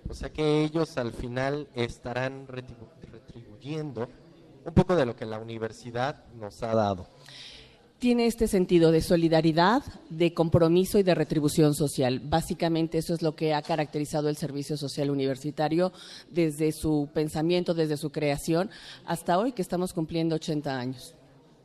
[0.08, 4.08] O sea que ellos al final estarán retribuyendo
[4.64, 7.08] un poco de lo que la universidad nos ha dado
[7.98, 12.20] tiene este sentido de solidaridad, de compromiso y de retribución social.
[12.22, 15.92] Básicamente eso es lo que ha caracterizado el servicio social universitario
[16.30, 18.70] desde su pensamiento, desde su creación,
[19.06, 21.14] hasta hoy que estamos cumpliendo 80 años.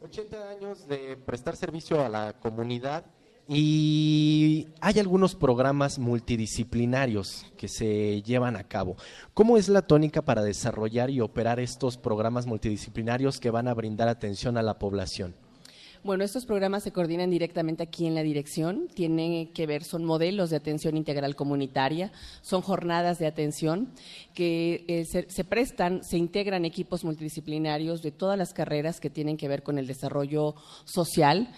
[0.04, 3.06] 80 años de prestar servicio a la comunidad
[3.48, 8.96] y hay algunos programas multidisciplinarios que se llevan a cabo.
[9.34, 14.08] ¿Cómo es la tónica para desarrollar y operar estos programas multidisciplinarios que van a brindar
[14.08, 15.36] atención a la población?
[16.03, 20.49] Bueno, estos programas se coordinan directamente aquí en la dirección, tienen que ver, son modelos
[20.49, 22.11] de atención integral comunitaria,
[22.41, 23.93] son jornadas de atención
[24.33, 29.47] que eh, se, prestan, se integran equipos multidisciplinarios de todas las carreras que tienen que
[29.47, 31.49] ver con el desarrollo social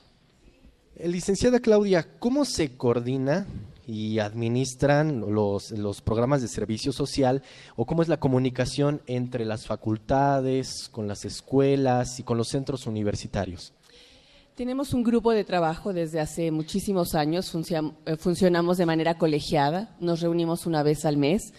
[0.95, 3.48] Eh, licenciada Claudia, ¿cómo se coordina
[3.88, 7.41] y administran los, los, programas de servicio social
[7.76, 12.86] o cómo es la comunicación entre las facultades, con las escuelas y con los centros
[12.86, 13.74] universitarios?
[14.60, 20.19] Tenemos un grupo de trabajo desde hace muchísimos años, eh, funcionamos de manera colegiada, nos
[20.19, 21.54] reunimos una vez al mes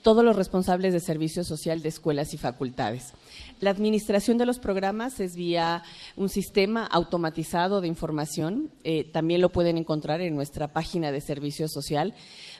[0.00, 3.12] todos los responsables de servicio social de escuelas y facultades.
[3.60, 5.82] La administración de los programas es vía
[6.14, 11.68] un sistema automatizado de información, eh, también lo pueden encontrar en nuestra página de servicio
[11.68, 12.14] social,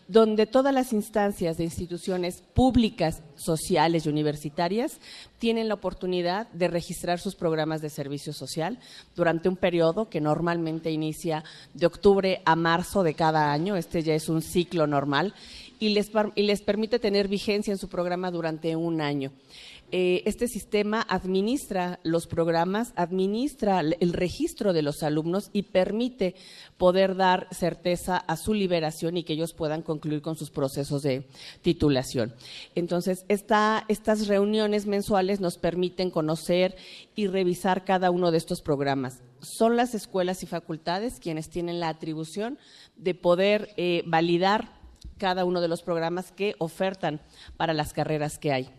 [0.09, 5.01] donde todas las instancias de instituciones públicas, sociales y universitarias
[5.39, 8.79] tienen la oportunidad de registrar sus programas de servicio social
[9.15, 14.15] durante un periodo que normalmente inicia de octubre a marzo de cada año, este ya
[14.15, 15.35] es un ciclo normal,
[15.79, 19.33] y les, y les permite tener vigencia en su programa durante un año.
[19.93, 26.35] Eh, este sistema administra los programas, administra el registro de los alumnos y permite
[26.77, 31.29] poder dar certeza a su liberación y que ellos puedan concluir con sus procesos de
[31.63, 32.35] titulación.
[32.75, 36.77] Entonces, estas reuniones mensuales nos permiten conocer
[37.15, 39.23] y revisar cada uno de estos programas.
[39.41, 42.59] Son las escuelas y facultades quienes tienen la atribución
[42.97, 44.77] de poder eh, validar
[45.19, 47.21] cada uno de los programas que ofertan
[47.57, 48.71] para las carreras que hay.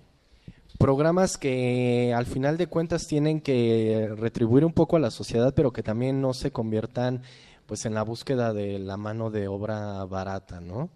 [0.78, 5.74] Programas que al final de cuentas tienen que retribuir un poco a la sociedad, pero
[5.74, 7.24] que también no se conviertan
[7.66, 10.90] pues en la búsqueda de la mano de obra barata, ¿no?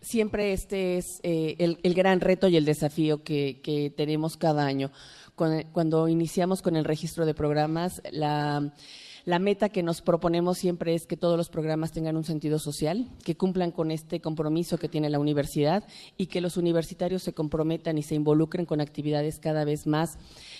[0.00, 4.90] Siempre este es eh, el, gran reto y el desafío que, tenemos cada año.
[5.34, 8.74] cuando iniciamos con el registro de programas, la
[9.24, 13.08] la meta que nos proponemos siempre es que todos los programas tengan un sentido social,
[13.24, 15.84] que cumplan con este compromiso que tiene la universidad
[16.18, 20.18] y que los universitarios se comprometan y se involucren con actividades cada vez más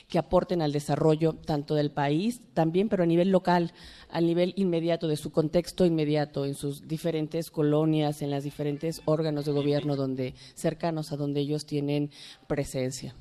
[0.09, 3.73] que aporten al desarrollo tanto del país, también, pero a nivel local,
[4.09, 9.45] al nivel inmediato de su contexto inmediato, en sus diferentes colonias, en los diferentes órganos
[9.45, 12.11] de gobierno donde cercanos a donde ellos tienen
[12.47, 13.15] presencia.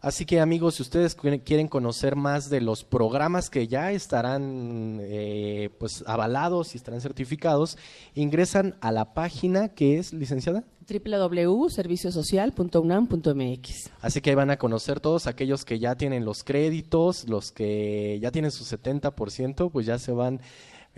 [0.00, 5.68] Así que amigos, si ustedes quieren conocer más de los programas que ya estarán eh,
[5.78, 7.76] pues avalados y estarán certificados,
[8.14, 13.90] ingresan a la página que es licenciada www.serviciosocial.unam.mx.
[14.00, 18.18] Así que ahí van a conocer todos aquellos que ya tienen los créditos, los que
[18.20, 20.40] ya tienen su 70%, pues ya se van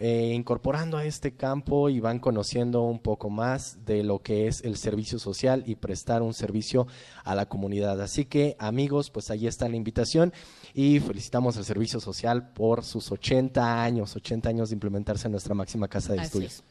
[0.05, 4.65] eh, incorporando a este campo y van conociendo un poco más de lo que es
[4.65, 6.89] el servicio social y prestar un servicio
[7.23, 8.01] a la comunidad.
[8.01, 10.33] Así que amigos, pues ahí está la invitación
[10.75, 15.55] y felicitamos al servicio social por sus 80 años, 80 años de implementarse en nuestra
[15.55, 16.65] máxima casa de estudios.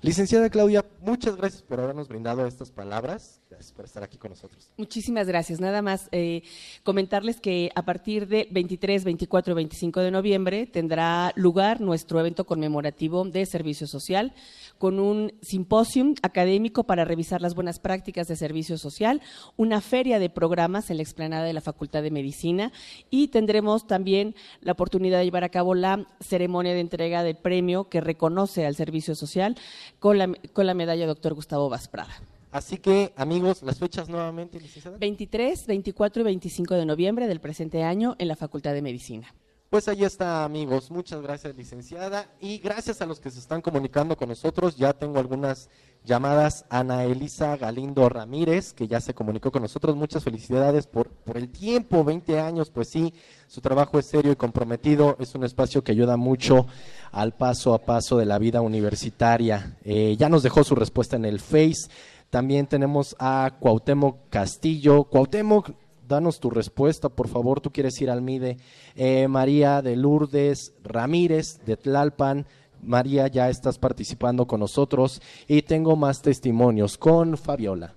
[0.00, 3.40] Licenciada Claudia, muchas gracias por habernos brindado estas palabras.
[3.50, 4.70] Gracias por estar aquí con nosotros.
[4.76, 5.60] Muchísimas gracias.
[5.60, 6.42] Nada más eh,
[6.84, 12.46] comentarles que a partir del 23, 24 y 25 de noviembre tendrá lugar nuestro evento
[12.46, 14.32] conmemorativo de servicio social
[14.78, 19.20] con un simposium académico para revisar las buenas prácticas de servicio social,
[19.56, 22.72] una feria de programas en la explanada de la Facultad de Medicina
[23.10, 27.88] y tendremos también la oportunidad de llevar a cabo la ceremonia de entrega del premio
[27.88, 29.56] que reconoce al servicio social
[29.98, 32.14] con la, con la medalla doctor Gustavo Vasprada.
[32.50, 34.96] Así que, amigos, las fechas nuevamente, licenciada.
[34.96, 39.34] 23, 24 y 25 de noviembre del presente año en la Facultad de Medicina.
[39.70, 40.90] Pues ahí está, amigos.
[40.90, 42.30] Muchas gracias, licenciada.
[42.40, 44.76] Y gracias a los que se están comunicando con nosotros.
[44.76, 45.68] Ya tengo algunas
[46.04, 46.64] llamadas.
[46.70, 49.94] Ana Elisa Galindo Ramírez, que ya se comunicó con nosotros.
[49.94, 52.70] Muchas felicidades por, por el tiempo, 20 años.
[52.70, 53.12] Pues sí,
[53.46, 55.16] su trabajo es serio y comprometido.
[55.20, 56.66] Es un espacio que ayuda mucho
[57.12, 59.76] al paso a paso de la vida universitaria.
[59.84, 61.90] Eh, ya nos dejó su respuesta en el Face.
[62.30, 65.04] También tenemos a Cuauhtémoc Castillo.
[65.04, 65.72] Cuauhtémoc,
[66.08, 67.60] danos tu respuesta, por favor.
[67.60, 68.56] Tú quieres ir al MIDE.
[68.96, 72.46] Eh, María de Lourdes Ramírez de Tlalpan.
[72.82, 77.94] María, ya estás participando con nosotros y tengo más testimonios con Fabiola.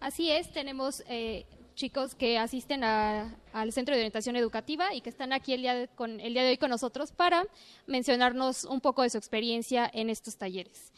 [0.00, 5.32] Así es, tenemos eh, chicos que asisten al Centro de Orientación Educativa y que están
[5.32, 7.44] aquí el día, con, el día de hoy con nosotros para
[7.86, 10.92] mencionarnos un poco de su experiencia en estos talleres.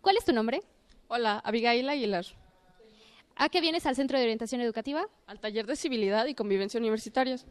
[0.00, 0.62] ¿Cuál es tu nombre?
[1.08, 2.24] Hola, Abigail Aguilar.
[3.36, 5.08] ¿A qué vienes al Centro de Orientación Educativa?
[5.26, 7.46] Al taller de civilidad y convivencia universitarias.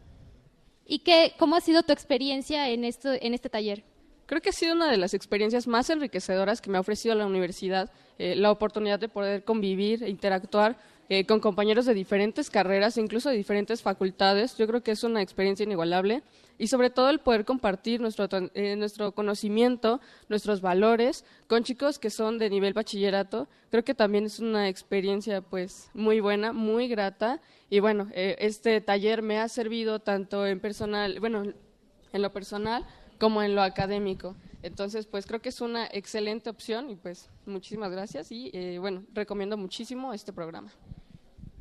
[0.85, 3.83] ¿Y qué, cómo ha sido tu experiencia en, esto, en este taller?
[4.25, 7.25] Creo que ha sido una de las experiencias más enriquecedoras que me ha ofrecido la
[7.25, 10.77] universidad, eh, la oportunidad de poder convivir e interactuar
[11.13, 14.55] eh, con compañeros de diferentes carreras, incluso de diferentes facultades.
[14.55, 16.23] Yo creo que es una experiencia inigualable
[16.57, 22.09] y sobre todo el poder compartir nuestro, eh, nuestro conocimiento, nuestros valores con chicos que
[22.09, 23.49] son de nivel bachillerato.
[23.71, 29.21] Creo que también es una experiencia pues muy buena, muy grata y bueno, este taller
[29.21, 32.85] me ha servido tanto en personal, bueno, en lo personal
[33.19, 34.37] como en lo académico.
[34.63, 39.03] Entonces, pues creo que es una excelente opción y pues muchísimas gracias y eh, bueno,
[39.13, 40.71] recomiendo muchísimo este programa.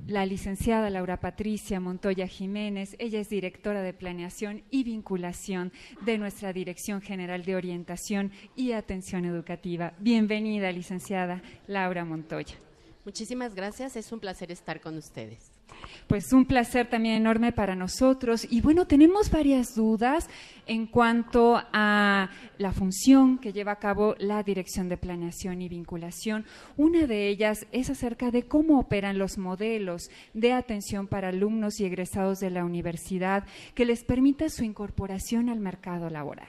[0.08, 2.96] la licenciada Laura Patricia Montoya Jiménez.
[2.98, 5.70] Ella es directora de Planeación y Vinculación
[6.04, 9.92] de nuestra Dirección General de Orientación y Atención Educativa.
[10.00, 12.56] Bienvenida, licenciada Laura Montoya.
[13.06, 15.38] Muchísimas gracias, es un placer estar con ustedes.
[16.08, 18.44] Pues un placer también enorme para nosotros.
[18.50, 20.28] Y bueno, tenemos varias dudas
[20.66, 26.46] en cuanto a la función que lleva a cabo la Dirección de Planeación y Vinculación.
[26.76, 31.84] Una de ellas es acerca de cómo operan los modelos de atención para alumnos y
[31.84, 36.48] egresados de la universidad que les permita su incorporación al mercado laboral.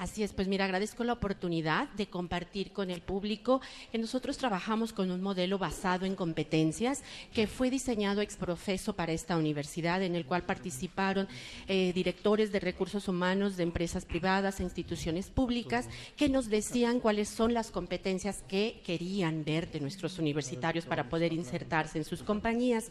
[0.00, 3.60] Así es, pues mira, agradezco la oportunidad de compartir con el público
[3.92, 7.02] que nosotros trabajamos con un modelo basado en competencias
[7.34, 11.28] que fue diseñado ex profeso para esta universidad, en el cual participaron
[11.68, 15.86] eh, directores de recursos humanos de empresas privadas e instituciones públicas
[16.16, 21.34] que nos decían cuáles son las competencias que querían ver de nuestros universitarios para poder
[21.34, 22.90] insertarse en sus compañías.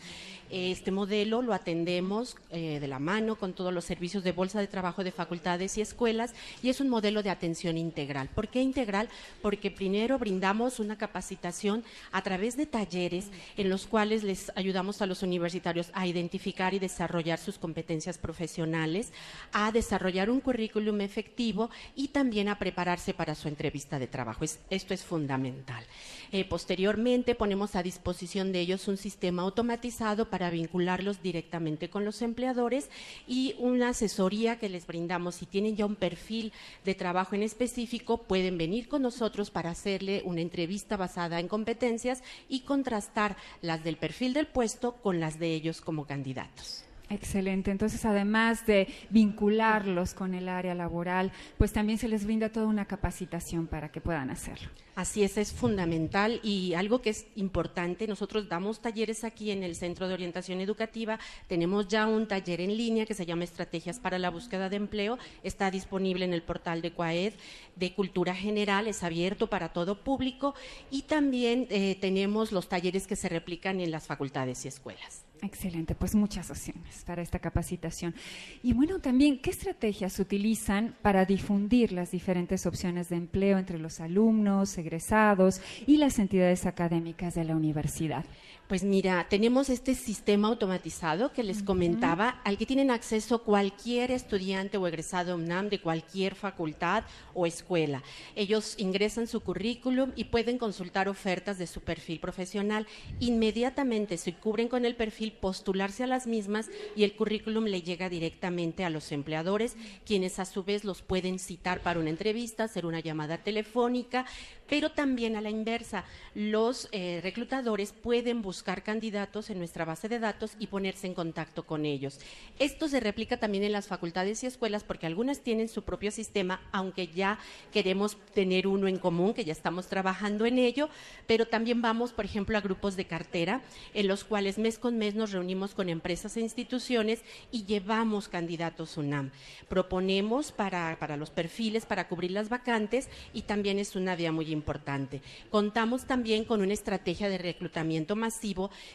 [0.52, 4.68] Este modelo lo atendemos eh, de la mano con todos los servicios de bolsa de
[4.68, 8.30] trabajo de facultades y escuelas y es un modelo de atención integral.
[8.30, 9.10] ¿Por qué integral?
[9.42, 15.06] Porque primero brindamos una capacitación a través de talleres en los cuales les ayudamos a
[15.06, 19.12] los universitarios a identificar y desarrollar sus competencias profesionales,
[19.52, 24.44] a desarrollar un currículum efectivo y también a prepararse para su entrevista de trabajo.
[24.70, 25.84] esto es fundamental.
[26.32, 32.22] Eh, posteriormente ponemos a disposición de ellos un sistema automatizado para vincularlos directamente con los
[32.22, 32.90] empleadores
[33.28, 35.36] y una asesoría que les brindamos.
[35.36, 36.54] Si tienen ya un perfil
[36.86, 42.24] de trabajo en específico, pueden venir con nosotros para hacerle una entrevista basada en competencias
[42.48, 46.89] y contrastar las del perfil del puesto con las de ellos como candidatos.
[47.10, 47.72] Excelente.
[47.72, 52.86] Entonces, además de vincularlos con el área laboral, pues también se les brinda toda una
[52.86, 54.70] capacitación para que puedan hacerlo.
[54.96, 59.76] Así es, es fundamental y algo que es importante, nosotros damos talleres aquí en el
[59.76, 61.18] Centro de Orientación Educativa,
[61.48, 65.18] tenemos ya un taller en línea que se llama Estrategias para la Búsqueda de Empleo,
[65.42, 67.34] está disponible en el portal de CUAED
[67.78, 70.54] de Cultura General, es abierto para todo público
[70.92, 75.29] y también eh, tenemos los talleres que se replican en las facultades y escuelas.
[75.42, 78.14] Excelente, pues muchas opciones para esta capacitación.
[78.62, 84.02] Y bueno, también, ¿qué estrategias utilizan para difundir las diferentes opciones de empleo entre los
[84.02, 88.26] alumnos, egresados y las entidades académicas de la universidad?
[88.70, 94.78] Pues mira, tenemos este sistema automatizado que les comentaba, al que tienen acceso cualquier estudiante
[94.78, 97.04] o egresado UNAM de cualquier facultad
[97.34, 98.04] o escuela.
[98.36, 102.86] Ellos ingresan su currículum y pueden consultar ofertas de su perfil profesional.
[103.20, 108.08] Inmediatamente se cubren con el perfil, postularse a las mismas y el currículum le llega
[108.08, 112.86] directamente a los empleadores, quienes a su vez los pueden citar para una entrevista, hacer
[112.86, 114.28] una llamada telefónica,
[114.68, 116.06] pero también a la inversa,
[116.36, 121.14] los eh, reclutadores pueden buscar buscar candidatos en nuestra base de datos y ponerse en
[121.14, 122.20] contacto con ellos.
[122.60, 126.60] Esto se replica también en las facultades y escuelas porque algunas tienen su propio sistema,
[126.74, 127.40] aunque ya
[127.72, 130.90] queremos tener uno en común, que ya estamos trabajando en ello,
[131.26, 133.62] pero también vamos, por ejemplo, a grupos de cartera
[133.94, 138.98] en los cuales mes con mes nos reunimos con empresas e instituciones y llevamos candidatos
[138.98, 139.32] UNAM.
[139.70, 144.52] Proponemos para, para los perfiles, para cubrir las vacantes y también es una vía muy
[144.52, 145.22] importante.
[145.50, 148.49] Contamos también con una estrategia de reclutamiento masivo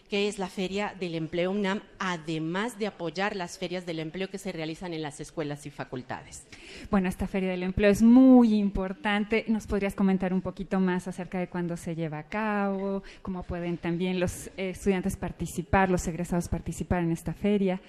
[0.08, 4.38] que es la Feria del Empleo UNAM, además de apoyar las ferias del empleo que
[4.38, 6.46] se realizan en las escuelas y facultades.
[6.90, 9.44] Bueno, esta Feria del Empleo es muy importante.
[9.48, 13.02] ¿Nos podrías comentar un poquito más acerca de cuándo se lleva a cabo?
[13.22, 17.80] ¿Cómo pueden también los estudiantes participar, los egresados participar en esta feria?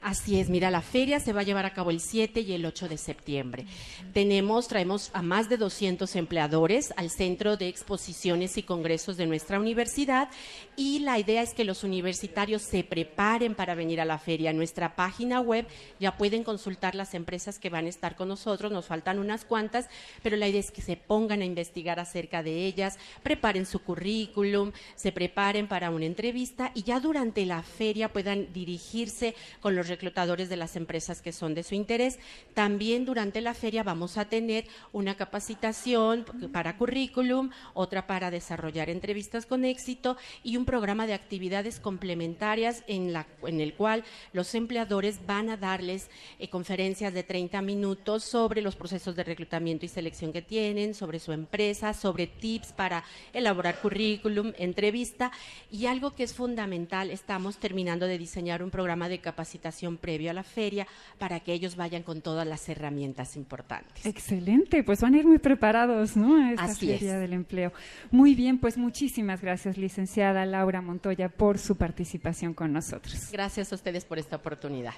[0.00, 2.64] Así es, mira, la feria se va a llevar a cabo el 7 y el
[2.64, 3.66] 8 de septiembre.
[4.12, 9.58] Tenemos, traemos a más de 200 empleadores al Centro de Exposiciones y Congresos de nuestra
[9.58, 10.28] universidad
[10.76, 14.50] y la idea es que los universitarios se preparen para venir a la feria.
[14.50, 15.66] En nuestra página web
[15.98, 19.88] ya pueden consultar las empresas que van a estar con nosotros, nos faltan unas cuantas,
[20.22, 24.70] pero la idea es que se pongan a investigar acerca de ellas, preparen su currículum,
[24.94, 30.48] se preparen para una entrevista y ya durante la feria puedan dirigirse con los reclutadores
[30.48, 32.18] de las empresas que son de su interés.
[32.54, 39.46] También durante la feria vamos a tener una capacitación para currículum, otra para desarrollar entrevistas
[39.46, 45.26] con éxito y un programa de actividades complementarias en, la, en el cual los empleadores
[45.26, 50.32] van a darles eh, conferencias de 30 minutos sobre los procesos de reclutamiento y selección
[50.32, 55.32] que tienen, sobre su empresa, sobre tips para elaborar currículum, entrevista
[55.70, 60.34] y algo que es fundamental, estamos terminando de diseñar un programa de capacitación previo a
[60.34, 60.86] la feria
[61.18, 64.04] para que ellos vayan con todas las herramientas importantes.
[64.04, 66.36] Excelente, pues van a ir muy preparados, ¿no?
[66.36, 67.72] A esta feria del empleo.
[68.10, 73.30] Muy bien, pues muchísimas gracias, licenciada Laura Montoya, por su participación con nosotros.
[73.32, 74.94] Gracias a ustedes por esta oportunidad.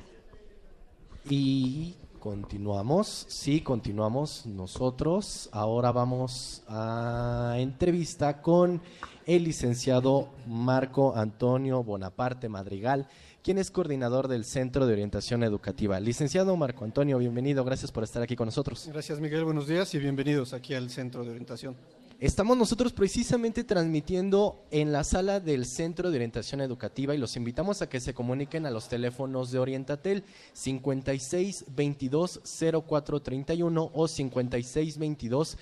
[1.29, 5.49] Y continuamos, sí, continuamos nosotros.
[5.53, 8.81] Ahora vamos a entrevista con
[9.27, 13.09] el licenciado Marco Antonio Bonaparte Madrigal
[13.43, 15.99] quien es coordinador del Centro de Orientación Educativa.
[16.01, 18.89] Licenciado Marco Antonio, bienvenido, gracias por estar aquí con nosotros.
[18.93, 21.77] Gracias Miguel, buenos días y bienvenidos aquí al Centro de Orientación.
[22.21, 27.81] Estamos nosotros precisamente transmitiendo en la sala del Centro de Orientación Educativa y los invitamos
[27.81, 32.43] a que se comuniquen a los teléfonos de Orientatel 56 22
[32.87, 35.57] 04 31 o 56 22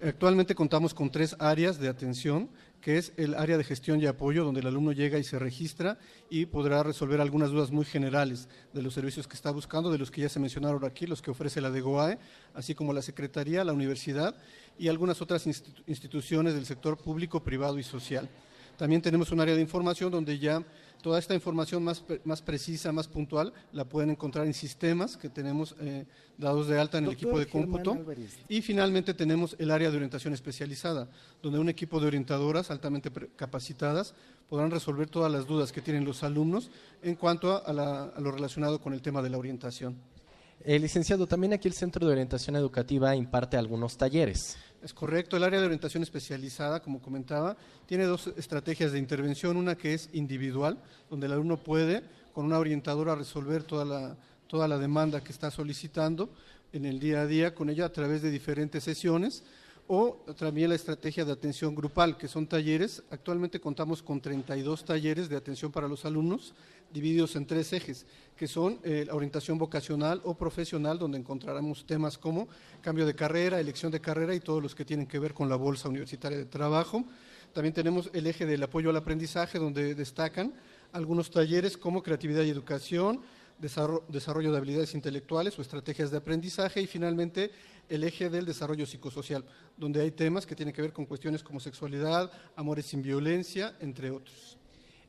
[0.02, 4.45] Actualmente contamos con tres áreas de atención, que es el área de gestión y apoyo,
[4.45, 5.97] donde el alumno llega y se registra
[6.30, 10.10] y podrá resolver algunas dudas muy generales de los servicios que está buscando, de los
[10.10, 12.18] que ya se mencionaron aquí, los que ofrece la DEGOAE,
[12.54, 14.36] así como la Secretaría, la Universidad
[14.78, 15.45] y algunas otras
[15.86, 18.30] instituciones del sector público, privado y social.
[18.78, 20.64] También tenemos un área de información donde ya
[21.02, 25.76] toda esta información más, más precisa, más puntual, la pueden encontrar en sistemas que tenemos
[25.80, 26.06] eh,
[26.38, 27.97] dados de alta en el equipo de cómputo.
[28.47, 31.10] Y finalmente tenemos el área de orientación especializada,
[31.41, 34.14] donde un equipo de orientadoras altamente capacitadas
[34.50, 36.72] podrán resolver todas las dudas que tienen los alumnos
[37.02, 37.74] en cuanto a
[38.20, 39.95] lo relacionado con el tema de la orientación.
[40.62, 44.58] Eh, licenciado, también aquí el Centro de Orientación Educativa imparte algunos talleres.
[44.82, 49.76] Es correcto, el área de orientación especializada, como comentaba, tiene dos estrategias de intervención, una
[49.76, 50.78] que es individual,
[51.10, 52.02] donde el alumno puede
[52.34, 54.16] con una orientadora resolver toda la,
[54.48, 56.30] toda la demanda que está solicitando
[56.72, 59.44] en el día a día con ella a través de diferentes sesiones
[59.92, 63.02] o también la estrategia de atención grupal, que son talleres.
[63.10, 66.54] Actualmente contamos con 32 talleres de atención para los alumnos,
[66.94, 68.06] divididos en tres ejes,
[68.38, 72.48] que son eh, la orientación vocacional o profesional, donde encontraremos temas como
[72.82, 75.56] cambio de carrera, elección de carrera y todos los que tienen que ver con la
[75.56, 77.04] bolsa universitaria de trabajo.
[77.52, 80.54] También tenemos el eje del apoyo al aprendizaje, donde destacan
[80.92, 83.22] algunos talleres como creatividad y educación,
[83.58, 87.52] desarrollo de habilidades intelectuales o estrategias de aprendizaje y finalmente
[87.90, 89.44] el eje del desarrollo psicosocial,
[89.78, 94.12] donde hay temas que tienen que ver con cuestiones como sexualidad, amores sin violencia, entre
[94.12, 94.60] otros.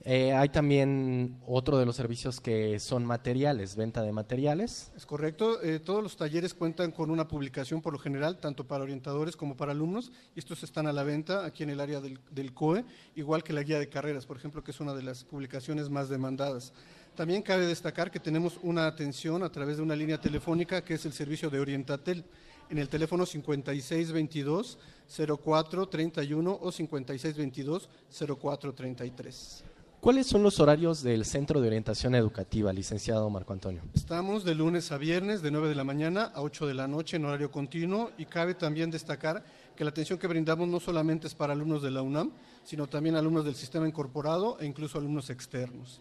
[0.03, 4.91] Eh, hay también otro de los servicios que son materiales, venta de materiales.
[4.97, 5.62] Es correcto.
[5.62, 9.59] Eh, todos los talleres cuentan con una publicación por lo general, tanto para orientadores como
[9.59, 10.11] para alumnos.
[10.35, 13.53] Y estos están a la venta aquí en el área del, del COE, igual que
[13.53, 16.72] la guía de carreras, por ejemplo, que es una de las publicaciones más demandadas.
[17.14, 21.05] También cabe destacar que tenemos una atención a través de una línea telefónica que es
[21.05, 22.24] el servicio de Orientatel
[22.71, 24.79] en el teléfono 5622
[25.43, 27.89] 0431 o 5622
[28.41, 29.64] 0433.
[30.01, 33.83] ¿Cuáles son los horarios del Centro de Orientación Educativa, licenciado Marco Antonio?
[33.93, 37.18] Estamos de lunes a viernes de 9 de la mañana a 8 de la noche
[37.18, 39.45] en horario continuo y cabe también destacar
[39.77, 42.33] que la atención que brindamos no solamente es para alumnos de la UNAM,
[42.64, 46.01] sino también alumnos del sistema incorporado e incluso alumnos externos.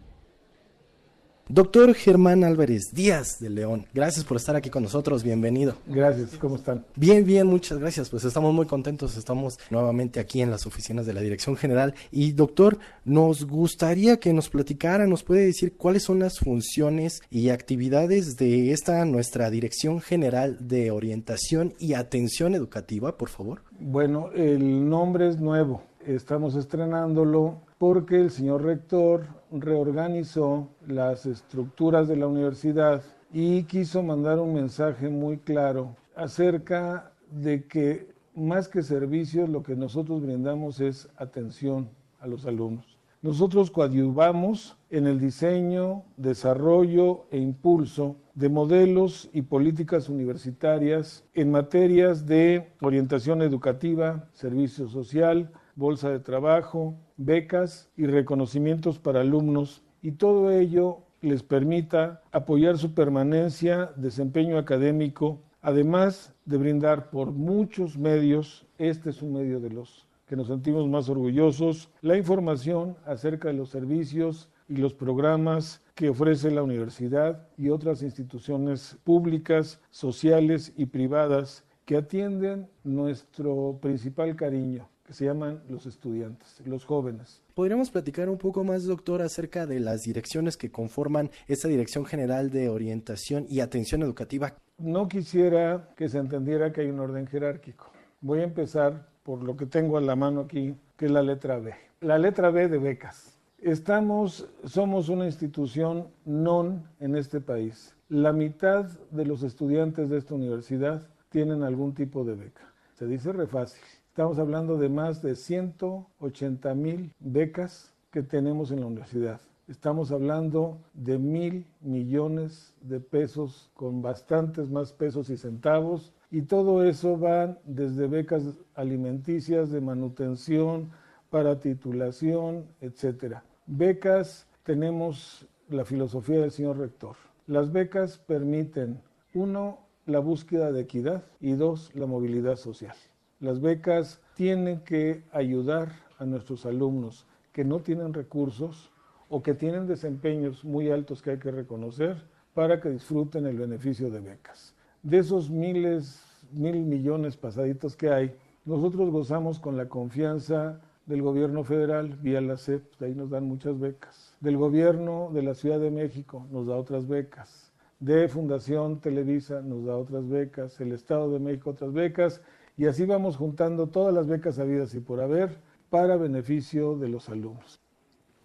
[1.48, 5.76] Doctor Germán Álvarez Díaz de León, gracias por estar aquí con nosotros, bienvenido.
[5.86, 6.88] Gracias, ¿cómo están?
[6.96, 11.14] Bien, bien, muchas gracias, pues estamos muy contentos, estamos nuevamente aquí en las oficinas de
[11.14, 16.18] la Dirección General y doctor, nos gustaría que nos platicara, nos puede decir cuáles son
[16.18, 23.30] las funciones y actividades de esta nuestra Dirección General de Orientación y Atención Educativa, por
[23.30, 23.62] favor.
[23.80, 32.16] Bueno, el nombre es nuevo, estamos estrenándolo porque el señor rector reorganizó las estructuras de
[32.16, 33.04] la universidad
[33.34, 39.76] y quiso mandar un mensaje muy claro acerca de que más que servicios lo que
[39.76, 42.98] nosotros brindamos es atención a los alumnos.
[43.22, 52.28] Nosotros coadyuvamos en el diseño, desarrollo e impulso de modelos y políticas universitarias en materias
[52.28, 60.52] de orientación educativa, servicio social, bolsa de trabajo, becas y reconocimientos para alumnos y todo
[60.52, 69.10] ello les permita apoyar su permanencia, desempeño académico, además de brindar por muchos medios, este
[69.10, 73.70] es un medio de los que nos sentimos más orgullosos, la información acerca de los
[73.70, 81.64] servicios y los programas que ofrece la universidad y otras instituciones públicas, sociales y privadas
[81.86, 87.42] que atienden nuestro principal cariño, que se llaman los estudiantes, los jóvenes.
[87.54, 92.50] ¿Podríamos platicar un poco más, doctor, acerca de las direcciones que conforman esta Dirección General
[92.50, 94.56] de Orientación y Atención Educativa?
[94.78, 97.92] No quisiera que se entendiera que hay un orden jerárquico.
[98.22, 101.60] Voy a empezar por lo que tengo a la mano aquí, que es la letra
[101.60, 101.74] B.
[102.02, 103.38] La letra B de becas.
[103.60, 107.96] Estamos, somos una institución non en este país.
[108.10, 112.74] La mitad de los estudiantes de esta universidad tienen algún tipo de beca.
[112.94, 113.82] Se dice re fácil.
[114.16, 119.42] Estamos hablando de más de 180 mil becas que tenemos en la universidad.
[119.68, 126.86] Estamos hablando de mil millones de pesos con bastantes más pesos y centavos y todo
[126.86, 128.44] eso va desde becas
[128.76, 130.92] alimenticias, de manutención,
[131.30, 133.44] para titulación, etcétera.
[133.66, 137.18] Becas, tenemos la filosofía del señor rector.
[137.48, 139.02] Las becas permiten,
[139.34, 142.96] uno, la búsqueda de equidad y dos, la movilidad social.
[143.40, 148.92] Las becas tienen que ayudar a nuestros alumnos que no tienen recursos
[149.30, 152.24] o que tienen desempeños muy altos que hay que reconocer
[152.54, 154.74] para que disfruten el beneficio de becas.
[155.04, 161.64] De esos miles, mil millones pasaditos que hay, nosotros gozamos con la confianza del gobierno
[161.64, 164.36] federal vía la CEP, de ahí nos dan muchas becas.
[164.40, 167.72] Del gobierno de la Ciudad de México nos da otras becas.
[168.00, 170.80] De Fundación Televisa nos da otras becas.
[170.82, 172.42] El Estado de México otras becas.
[172.78, 175.58] Y así vamos juntando todas las becas habidas y por haber
[175.90, 177.80] para beneficio de los alumnos.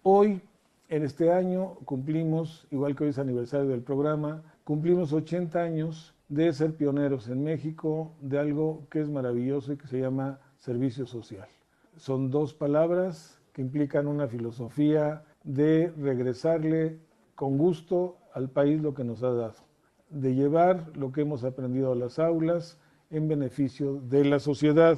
[0.03, 0.41] Hoy,
[0.87, 6.53] en este año, cumplimos, igual que hoy es aniversario del programa, cumplimos 80 años de
[6.53, 11.49] ser pioneros en México de algo que es maravilloso y que se llama servicio social.
[11.97, 16.99] Son dos palabras que implican una filosofía de regresarle
[17.35, 19.55] con gusto al país lo que nos ha dado,
[20.09, 22.79] de llevar lo que hemos aprendido a las aulas
[23.11, 24.97] en beneficio de la sociedad.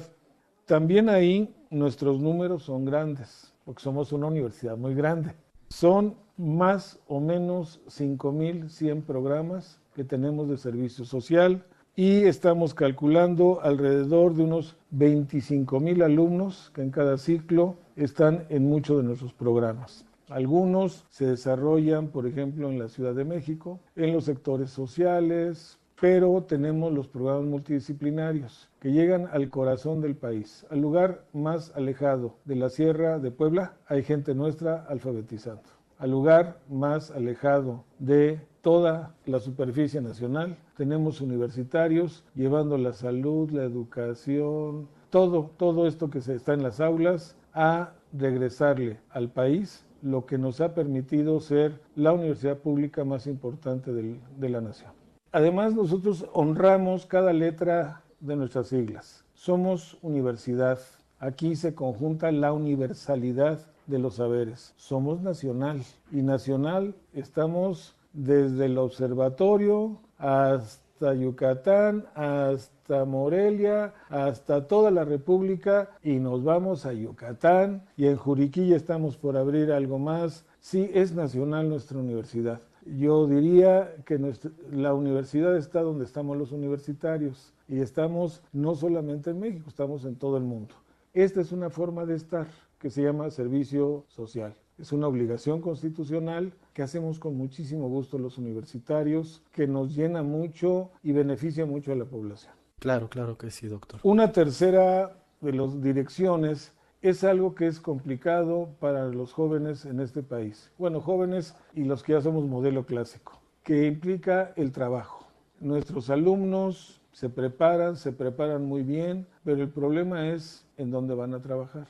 [0.64, 5.34] También ahí nuestros números son grandes, porque somos una universidad muy grande.
[5.68, 11.64] Son más o menos 5.100 programas que tenemos de servicio social
[11.96, 18.96] y estamos calculando alrededor de unos 25.000 alumnos que en cada ciclo están en muchos
[18.96, 20.04] de nuestros programas.
[20.28, 26.42] Algunos se desarrollan, por ejemplo, en la Ciudad de México, en los sectores sociales, pero
[26.42, 32.56] tenemos los programas multidisciplinarios que llegan al corazón del país, al lugar más alejado de
[32.56, 35.62] la Sierra de Puebla, hay gente nuestra alfabetizando.
[35.98, 43.62] Al lugar más alejado de toda la superficie nacional, tenemos universitarios llevando la salud, la
[43.62, 50.26] educación, todo, todo esto que se está en las aulas a regresarle al país lo
[50.26, 55.03] que nos ha permitido ser la universidad pública más importante de la nación.
[55.34, 59.24] Además, nosotros honramos cada letra de nuestras siglas.
[59.34, 60.78] Somos universidad.
[61.18, 63.58] Aquí se conjunta la universalidad
[63.88, 64.74] de los saberes.
[64.76, 65.82] Somos nacional.
[66.12, 76.20] Y nacional estamos desde el observatorio hasta Yucatán, hasta Morelia, hasta toda la República y
[76.20, 80.44] nos vamos a Yucatán y en Juriquilla estamos por abrir algo más.
[80.60, 82.60] Sí, es nacional nuestra universidad.
[82.86, 89.30] Yo diría que nuestra, la universidad está donde estamos los universitarios y estamos no solamente
[89.30, 90.74] en México, estamos en todo el mundo.
[91.12, 92.46] Esta es una forma de estar
[92.78, 94.54] que se llama servicio social.
[94.78, 100.90] Es una obligación constitucional que hacemos con muchísimo gusto los universitarios, que nos llena mucho
[101.02, 102.52] y beneficia mucho a la población.
[102.80, 104.00] Claro, claro que sí, doctor.
[104.02, 106.72] Una tercera de las direcciones
[107.04, 110.72] es algo que es complicado para los jóvenes en este país.
[110.78, 115.26] Bueno, jóvenes y los que ya somos modelo clásico, que implica el trabajo.
[115.60, 121.34] Nuestros alumnos se preparan, se preparan muy bien, pero el problema es en dónde van
[121.34, 121.86] a trabajar.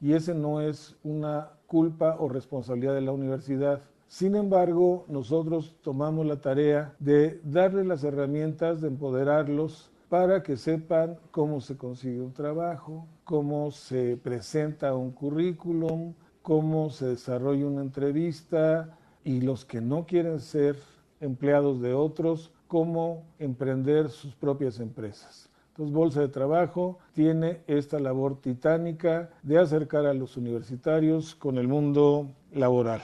[0.00, 3.82] Y ese no es una culpa o responsabilidad de la universidad.
[4.06, 11.16] Sin embargo, nosotros tomamos la tarea de darles las herramientas, de empoderarlos para que sepan
[11.30, 18.94] cómo se consigue un trabajo, cómo se presenta un currículum, cómo se desarrolla una entrevista
[19.24, 20.76] y los que no quieren ser
[21.18, 25.48] empleados de otros, cómo emprender sus propias empresas.
[25.70, 31.68] Entonces, Bolsa de Trabajo tiene esta labor titánica de acercar a los universitarios con el
[31.68, 33.00] mundo laboral.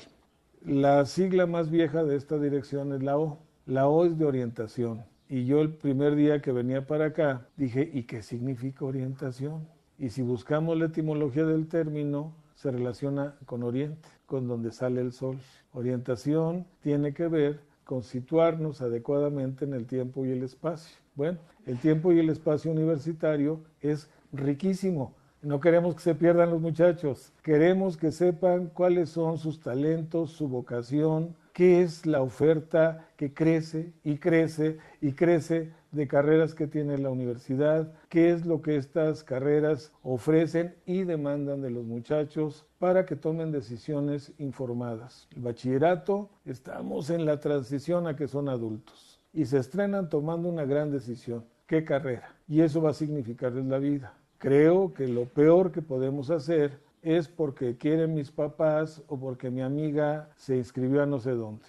[0.63, 3.39] La sigla más vieja de esta dirección es la O.
[3.65, 5.08] La O es de orientación.
[5.29, 9.69] Y yo el primer día que venía para acá dije, ¿y qué significa orientación?
[9.99, 15.13] Y si buscamos la etimología del término, se relaciona con oriente, con donde sale el
[15.13, 15.39] sol.
[15.73, 20.97] Orientación tiene que ver con situarnos adecuadamente en el tiempo y el espacio.
[21.15, 25.15] Bueno, el tiempo y el espacio universitario es riquísimo.
[25.43, 27.33] No queremos que se pierdan los muchachos.
[27.43, 33.93] Queremos que sepan cuáles son sus talentos, su vocación, qué es la oferta que crece
[34.05, 39.25] y crece y crece de carreras que tiene la universidad, qué es lo que estas
[39.25, 45.27] carreras ofrecen y demandan de los muchachos para que tomen decisiones informadas.
[45.35, 50.65] El bachillerato, estamos en la transición a que son adultos y se estrenan tomando una
[50.65, 51.45] gran decisión.
[51.67, 52.37] ¿Qué carrera?
[52.47, 54.15] Y eso va a significarles la vida.
[54.39, 59.63] Creo que lo peor que podemos hacer es porque quieren mis papás o porque mi
[59.63, 61.65] amiga se inscribió a no sé dónde.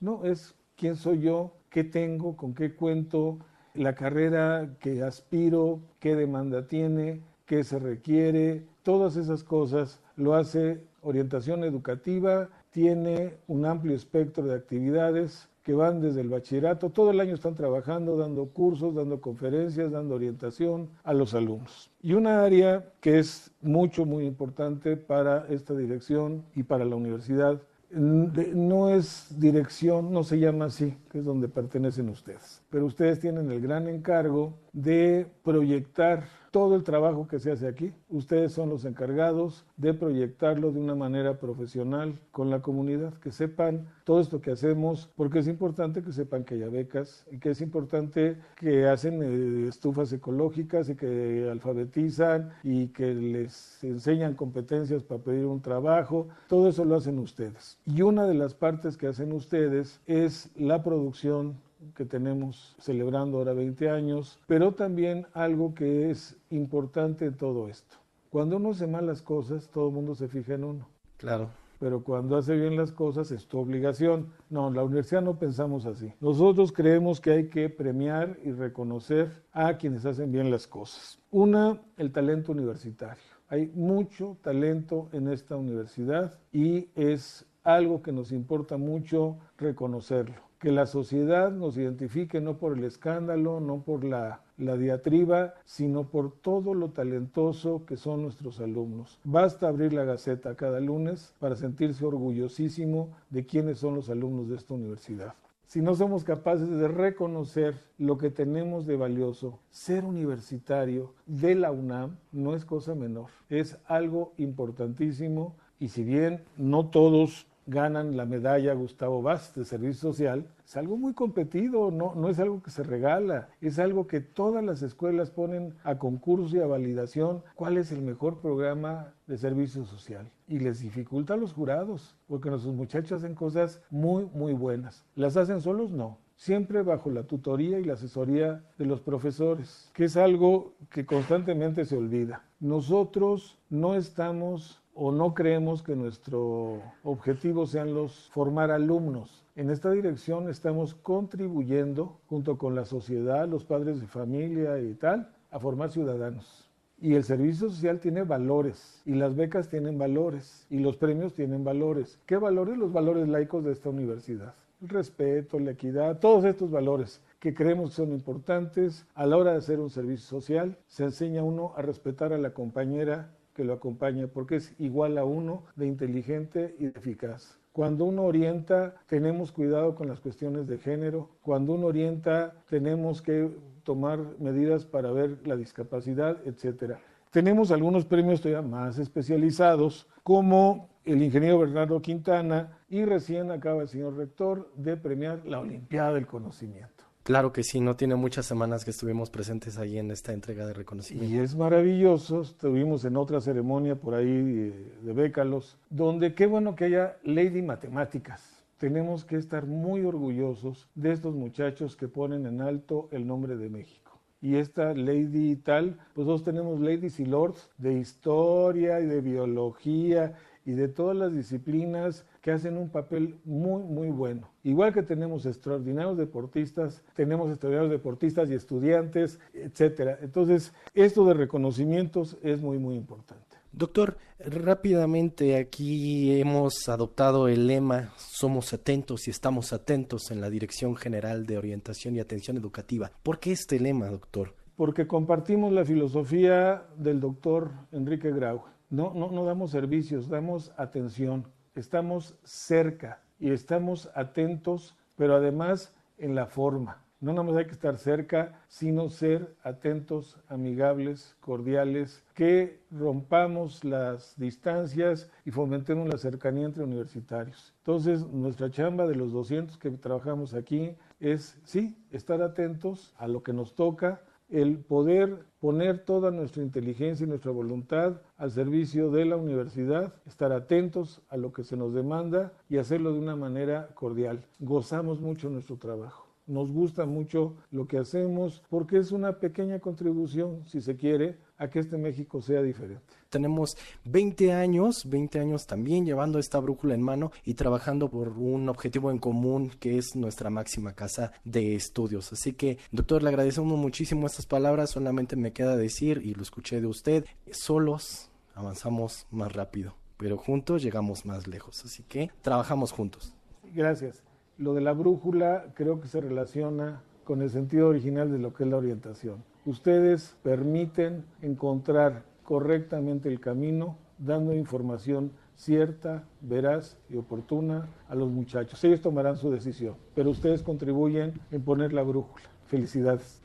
[0.00, 3.38] No, es quién soy yo, qué tengo, con qué cuento,
[3.74, 10.84] la carrera que aspiro, qué demanda tiene, qué se requiere, todas esas cosas lo hace
[11.02, 17.20] orientación educativa, tiene un amplio espectro de actividades que van desde el bachillerato, todo el
[17.20, 21.90] año están trabajando, dando cursos, dando conferencias, dando orientación a los alumnos.
[22.02, 27.60] Y una área que es mucho, muy importante para esta dirección y para la universidad
[27.90, 32.60] no es dirección, no se llama así, que es donde pertenecen ustedes.
[32.68, 36.24] Pero ustedes tienen el gran encargo de proyectar
[36.54, 37.92] todo el trabajo que se hace aquí.
[38.08, 43.88] Ustedes son los encargados de proyectarlo de una manera profesional con la comunidad, que sepan
[44.04, 47.60] todo esto que hacemos, porque es importante que sepan que haya becas y que es
[47.60, 55.24] importante que hacen eh, estufas ecológicas y que alfabetizan y que les enseñan competencias para
[55.24, 56.28] pedir un trabajo.
[56.46, 57.78] Todo eso lo hacen ustedes.
[57.84, 61.63] Y una de las partes que hacen ustedes es la producción
[61.94, 67.96] que tenemos celebrando ahora 20 años, pero también algo que es importante en todo esto.
[68.30, 70.88] Cuando uno hace malas cosas, todo el mundo se fija en uno.
[71.18, 71.50] Claro.
[71.78, 74.28] Pero cuando hace bien las cosas es tu obligación.
[74.50, 76.12] No, en la universidad no pensamos así.
[76.20, 81.18] Nosotros creemos que hay que premiar y reconocer a quienes hacen bien las cosas.
[81.30, 83.22] Una, el talento universitario.
[83.48, 90.72] Hay mucho talento en esta universidad y es algo que nos importa mucho reconocerlo que
[90.72, 96.72] la sociedad nos identifique no por el escándalo, no por la, diatriba, sino por todo
[96.72, 99.20] lo talentoso que son nuestros alumnos.
[99.24, 104.56] Basta abrir la Gaceta cada lunes para sentirse orgullosísimo de quiénes son los alumnos de
[104.56, 105.34] esta universidad.
[105.66, 111.72] Si no somos capaces de reconocer lo que tenemos de valioso, ser universitario de la
[111.72, 118.24] UNAM no es cosa menor, es algo importantísimo y si bien no todos ganan la
[118.24, 122.70] medalla Gustavo Vaz de Servicio Social, es algo muy competido, no, no es algo que
[122.70, 127.76] se regala, es algo que todas las escuelas ponen a concurso y a validación cuál
[127.76, 130.30] es el mejor programa de servicio social.
[130.46, 135.04] Y les dificulta a los jurados, porque nuestros muchachos hacen cosas muy, muy buenas.
[135.14, 135.90] ¿Las hacen solos?
[135.90, 136.18] No.
[136.36, 141.84] Siempre bajo la tutoría y la asesoría de los profesores, que es algo que constantemente
[141.84, 142.44] se olvida.
[142.58, 149.44] Nosotros no estamos o no creemos que nuestro objetivo sean los formar alumnos.
[149.56, 155.30] En esta dirección estamos contribuyendo junto con la sociedad, los padres de familia y tal,
[155.50, 156.70] a formar ciudadanos.
[157.00, 161.64] Y el servicio social tiene valores, y las becas tienen valores, y los premios tienen
[161.64, 162.18] valores.
[162.24, 162.78] ¿Qué valores?
[162.78, 164.54] Los valores laicos de esta universidad.
[164.80, 169.52] El respeto, la equidad, todos estos valores que creemos que son importantes a la hora
[169.52, 170.78] de hacer un servicio social.
[170.86, 175.24] Se enseña uno a respetar a la compañera que lo acompaña, porque es igual a
[175.24, 177.58] uno de inteligente y eficaz.
[177.72, 181.30] Cuando uno orienta, tenemos cuidado con las cuestiones de género.
[181.42, 183.50] Cuando uno orienta, tenemos que
[183.82, 187.00] tomar medidas para ver la discapacidad, etcétera.
[187.32, 193.88] Tenemos algunos premios todavía más especializados, como el ingeniero Bernardo Quintana, y recién acaba el
[193.88, 196.93] señor rector de premiar la Olimpiada del Conocimiento.
[197.24, 200.74] Claro que sí, no tiene muchas semanas que estuvimos presentes ahí en esta entrega de
[200.74, 201.34] reconocimiento.
[201.34, 206.76] Y es maravilloso, estuvimos en otra ceremonia por ahí de, de Bécalos, donde qué bueno
[206.76, 208.62] que haya Lady Matemáticas.
[208.76, 213.70] Tenemos que estar muy orgullosos de estos muchachos que ponen en alto el nombre de
[213.70, 214.20] México.
[214.42, 220.34] Y esta Lady tal, pues nosotros tenemos ladies y lords de historia y de biología
[220.64, 224.50] y de todas las disciplinas que hacen un papel muy, muy bueno.
[224.62, 230.18] Igual que tenemos extraordinarios deportistas, tenemos extraordinarios deportistas y estudiantes, etcétera.
[230.22, 233.44] Entonces, esto de reconocimientos es muy, muy importante.
[233.76, 240.94] Doctor, rápidamente aquí hemos adoptado el lema Somos atentos y estamos atentos en la Dirección
[240.94, 243.10] General de Orientación y Atención Educativa.
[243.24, 244.54] ¿Por qué este lema, doctor?
[244.76, 251.46] Porque compartimos la filosofía del doctor Enrique Grau no, no, no damos servicios, damos atención,
[251.74, 257.04] estamos cerca y estamos atentos, pero además en la forma.
[257.24, 264.34] No nada más hay que estar cerca, sino ser atentos, amigables, cordiales, que rompamos las
[264.36, 267.72] distancias y fomentemos la cercanía entre universitarios.
[267.78, 273.42] Entonces, nuestra chamba de los 200 que trabajamos aquí es, sí, estar atentos a lo
[273.42, 279.24] que nos toca, el poder poner toda nuestra inteligencia y nuestra voluntad al servicio de
[279.24, 283.88] la universidad, estar atentos a lo que se nos demanda y hacerlo de una manera
[283.94, 284.44] cordial.
[284.60, 286.23] Gozamos mucho nuestro trabajo.
[286.46, 291.70] Nos gusta mucho lo que hacemos porque es una pequeña contribución, si se quiere, a
[291.70, 293.14] que este México sea diferente.
[293.30, 298.68] Tenemos 20 años, 20 años también llevando esta brújula en mano y trabajando por un
[298.68, 302.32] objetivo en común que es nuestra máxima casa de estudios.
[302.32, 304.90] Así que, doctor, le agradecemos muchísimo estas palabras.
[304.90, 310.82] Solamente me queda decir, y lo escuché de usted, solos avanzamos más rápido, pero juntos
[310.82, 311.84] llegamos más lejos.
[311.84, 313.34] Así que trabajamos juntos.
[313.74, 314.22] Gracias.
[314.58, 318.64] Lo de la brújula creo que se relaciona con el sentido original de lo que
[318.64, 327.88] es la orientación Ustedes permiten encontrar correctamente el camino dando información cierta, veraz y oportuna
[328.10, 328.84] a los muchachos.
[328.84, 332.44] Ellos tomarán su decisión, pero ustedes contribuyen en poner la brújula.
[332.66, 333.40] Felicidades.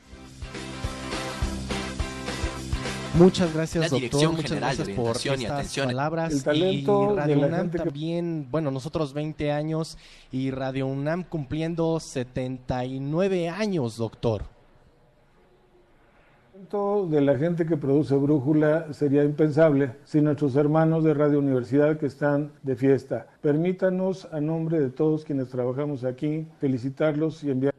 [3.20, 4.32] Muchas gracias, La doctor.
[4.32, 5.86] Muchas General gracias por y estas Atención.
[5.88, 6.34] palabras.
[6.34, 9.97] El talento y Radio de la UNAM gente que- también, bueno, nosotros 20 años
[10.32, 14.43] y Radio UNAM cumpliendo 79 años, doctor.
[16.53, 21.97] talento de la gente que produce Brújula sería impensable sin nuestros hermanos de Radio Universidad
[21.97, 23.28] que están de fiesta.
[23.41, 27.74] Permítanos, a nombre de todos quienes trabajamos aquí, felicitarlos y enviarles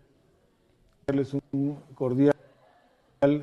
[1.53, 2.35] un cordial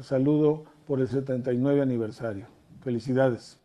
[0.02, 2.48] saludo por el 79 aniversario.
[2.82, 3.60] Felicidades.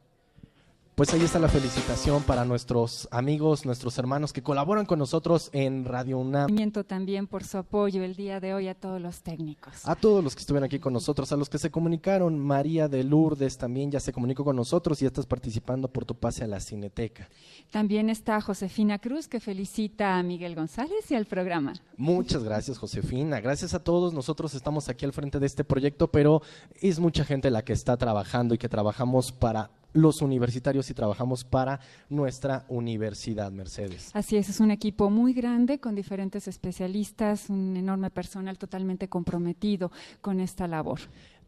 [1.03, 5.85] Pues ahí está la felicitación para nuestros amigos, nuestros hermanos que colaboran con nosotros en
[5.85, 6.49] Radio UNAM.
[6.87, 9.73] También por su apoyo el día de hoy a todos los técnicos.
[9.83, 13.03] A todos los que estuvieron aquí con nosotros, a los que se comunicaron, María de
[13.03, 16.47] Lourdes también ya se comunicó con nosotros y ya estás participando por tu pase a
[16.47, 17.29] la Cineteca.
[17.73, 21.73] También está Josefina Cruz que felicita a Miguel González y al programa.
[21.97, 23.41] Muchas gracias, Josefina.
[23.41, 24.15] Gracias a todos.
[24.15, 26.43] Nosotros estamos aquí al frente de este proyecto, pero
[26.81, 31.45] es mucha gente la que está trabajando y que trabajamos para los universitarios y trabajamos
[31.45, 34.11] para nuestra universidad, Mercedes.
[34.15, 39.91] Así es, es un equipo muy grande con diferentes especialistas, un enorme personal totalmente comprometido
[40.21, 41.01] con esta labor.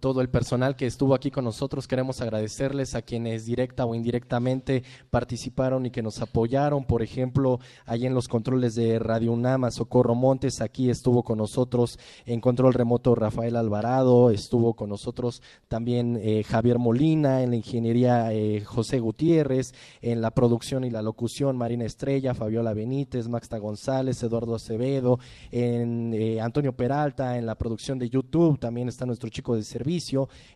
[0.05, 1.89] Todo el personal que estuvo aquí con nosotros.
[1.89, 6.85] Queremos agradecerles a quienes directa o indirectamente participaron y que nos apoyaron.
[6.85, 11.39] Por ejemplo, ahí en los controles de Radio UNAM, a Socorro Montes, aquí estuvo con
[11.39, 17.57] nosotros en control remoto Rafael Alvarado, estuvo con nosotros también eh, Javier Molina, en la
[17.57, 23.57] ingeniería eh, José Gutiérrez, en la producción y la locución Marina Estrella, Fabiola Benítez, Maxta
[23.57, 25.19] González, Eduardo Acevedo,
[25.51, 29.94] en eh, Antonio Peralta, en la producción de YouTube, también está nuestro chico de servicio,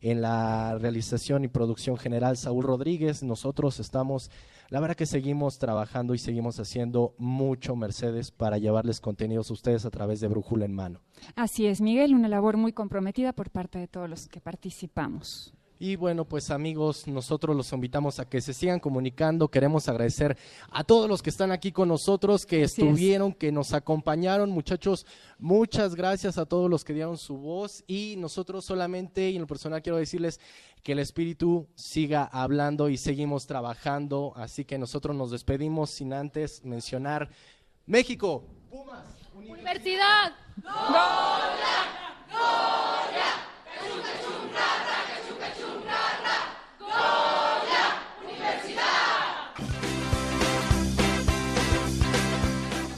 [0.00, 3.22] en la realización y producción general Saúl Rodríguez.
[3.22, 4.30] Nosotros estamos,
[4.68, 9.84] la verdad que seguimos trabajando y seguimos haciendo mucho, Mercedes, para llevarles contenidos a ustedes
[9.84, 11.00] a través de Brújula en Mano.
[11.36, 15.54] Así es, Miguel, una labor muy comprometida por parte de todos los que participamos.
[15.80, 19.48] Y bueno, pues amigos, nosotros los invitamos a que se sigan comunicando.
[19.48, 20.36] Queremos agradecer
[20.70, 22.88] a todos los que están aquí con nosotros, que Así es.
[22.88, 24.50] estuvieron, que nos acompañaron.
[24.50, 25.06] Muchachos,
[25.38, 27.84] muchas gracias a todos los que dieron su voz.
[27.86, 30.40] Y nosotros solamente, y en lo personal quiero decirles
[30.82, 34.32] que el Espíritu siga hablando y seguimos trabajando.
[34.34, 37.30] Así que nosotros nos despedimos sin antes mencionar
[37.86, 38.44] México.
[39.34, 40.34] Universidad.